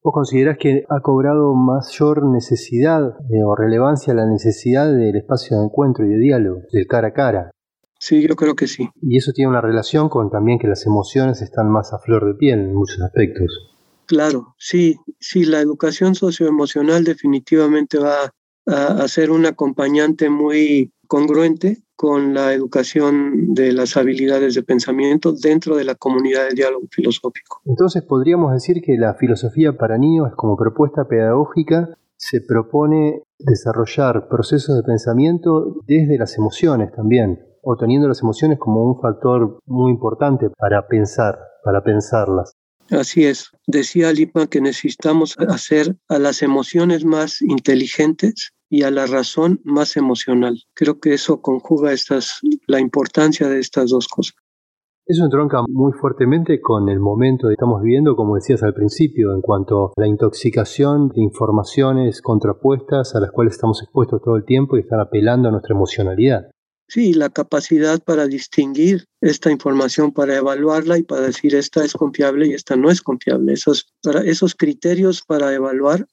¿Vos 0.03 0.13
considerás 0.13 0.57
que 0.57 0.83
ha 0.89 0.99
cobrado 1.01 1.53
mayor 1.53 2.25
necesidad 2.25 3.01
eh, 3.29 3.43
o 3.45 3.55
relevancia 3.55 4.15
la 4.15 4.25
necesidad 4.25 4.91
del 4.91 5.15
espacio 5.15 5.59
de 5.59 5.65
encuentro 5.65 6.05
y 6.05 6.09
de 6.09 6.17
diálogo, 6.17 6.61
del 6.71 6.87
cara 6.87 7.09
a 7.09 7.13
cara? 7.13 7.51
Sí, 7.99 8.27
yo 8.27 8.35
creo 8.35 8.55
que 8.55 8.65
sí. 8.65 8.89
Y 8.99 9.17
eso 9.17 9.31
tiene 9.31 9.51
una 9.51 9.61
relación 9.61 10.09
con 10.09 10.31
también 10.31 10.57
que 10.57 10.67
las 10.67 10.87
emociones 10.87 11.43
están 11.43 11.69
más 11.69 11.93
a 11.93 11.99
flor 11.99 12.25
de 12.25 12.33
piel 12.33 12.61
en 12.61 12.73
muchos 12.73 12.99
aspectos. 13.01 13.69
Claro, 14.07 14.55
sí, 14.57 14.97
sí, 15.19 15.45
la 15.45 15.59
educación 15.59 16.15
socioemocional 16.15 17.03
definitivamente 17.03 17.99
va 17.99 18.33
a, 18.65 19.03
a 19.03 19.07
ser 19.07 19.29
un 19.29 19.45
acompañante 19.45 20.31
muy 20.31 20.91
congruente 21.07 21.83
con 22.01 22.33
la 22.33 22.51
educación 22.51 23.53
de 23.53 23.71
las 23.73 23.95
habilidades 23.95 24.55
de 24.55 24.63
pensamiento 24.63 25.33
dentro 25.33 25.75
de 25.75 25.83
la 25.83 25.93
comunidad 25.93 26.47
de 26.49 26.55
diálogo 26.55 26.87
filosófico. 26.89 27.61
Entonces 27.63 28.01
podríamos 28.01 28.51
decir 28.53 28.81
que 28.81 28.97
la 28.97 29.13
filosofía 29.13 29.77
para 29.77 29.99
niños 29.99 30.31
como 30.35 30.57
propuesta 30.57 31.07
pedagógica 31.07 31.95
se 32.17 32.41
propone 32.41 33.21
desarrollar 33.37 34.27
procesos 34.29 34.77
de 34.77 34.81
pensamiento 34.81 35.75
desde 35.85 36.17
las 36.17 36.35
emociones 36.39 36.91
también, 36.91 37.39
o 37.61 37.77
teniendo 37.77 38.07
las 38.07 38.23
emociones 38.23 38.57
como 38.57 38.83
un 38.83 38.99
factor 38.99 39.59
muy 39.67 39.91
importante 39.91 40.49
para 40.57 40.87
pensar, 40.87 41.37
para 41.63 41.83
pensarlas. 41.83 42.53
Así 42.89 43.25
es. 43.25 43.51
Decía 43.67 44.11
Lippmann 44.11 44.47
que 44.47 44.59
necesitamos 44.59 45.37
hacer 45.37 45.95
a 46.09 46.17
las 46.17 46.41
emociones 46.41 47.05
más 47.05 47.43
inteligentes 47.43 48.53
y 48.71 48.83
a 48.83 48.89
la 48.89 49.05
razón 49.05 49.59
más 49.65 49.97
emocional. 49.97 50.63
Creo 50.73 50.99
que 51.01 51.13
eso 51.13 51.41
conjuga 51.41 51.91
estas, 51.91 52.39
la 52.67 52.79
importancia 52.79 53.49
de 53.49 53.59
estas 53.59 53.89
dos 53.89 54.07
cosas. 54.07 54.33
Eso 55.05 55.25
entronca 55.25 55.61
muy 55.67 55.91
fuertemente 55.91 56.61
con 56.61 56.87
el 56.87 57.01
momento 57.01 57.47
que 57.47 57.55
estamos 57.55 57.81
viviendo, 57.81 58.15
como 58.15 58.35
decías 58.35 58.63
al 58.63 58.73
principio, 58.73 59.33
en 59.33 59.41
cuanto 59.41 59.87
a 59.87 59.91
la 59.97 60.07
intoxicación 60.07 61.09
de 61.09 61.21
informaciones 61.21 62.21
contrapuestas 62.21 63.13
a 63.13 63.19
las 63.19 63.31
cuales 63.31 63.55
estamos 63.55 63.83
expuestos 63.83 64.21
todo 64.23 64.37
el 64.37 64.45
tiempo 64.45 64.77
y 64.77 64.81
están 64.81 65.01
apelando 65.01 65.49
a 65.49 65.51
nuestra 65.51 65.75
emocionalidad. 65.75 66.49
Sí, 66.87 67.13
la 67.13 67.29
capacidad 67.29 68.01
para 68.01 68.27
distinguir 68.27 69.03
esta 69.19 69.51
información, 69.51 70.13
para 70.13 70.37
evaluarla 70.37 70.97
y 70.97 71.03
para 71.03 71.21
decir 71.21 71.55
esta 71.55 71.83
es 71.83 71.93
confiable 71.93 72.47
y 72.47 72.53
esta 72.53 72.77
no 72.77 72.89
es 72.89 73.01
confiable. 73.01 73.51
Esos, 73.51 73.93
para, 74.01 74.21
esos 74.21 74.55
criterios 74.55 75.23
para 75.23 75.53
evaluar 75.53 76.05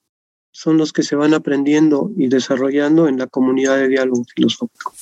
son 0.59 0.77
los 0.77 0.93
que 0.93 1.05
se 1.05 1.15
van 1.15 1.35
aprendiendo 1.35 2.11
y 2.17 2.27
desarrollando 2.27 3.07
en 3.07 3.17
la 3.17 3.29
comunidad 3.29 3.77
de 3.77 3.87
diálogo 3.87 4.25
filosófico. 4.25 4.93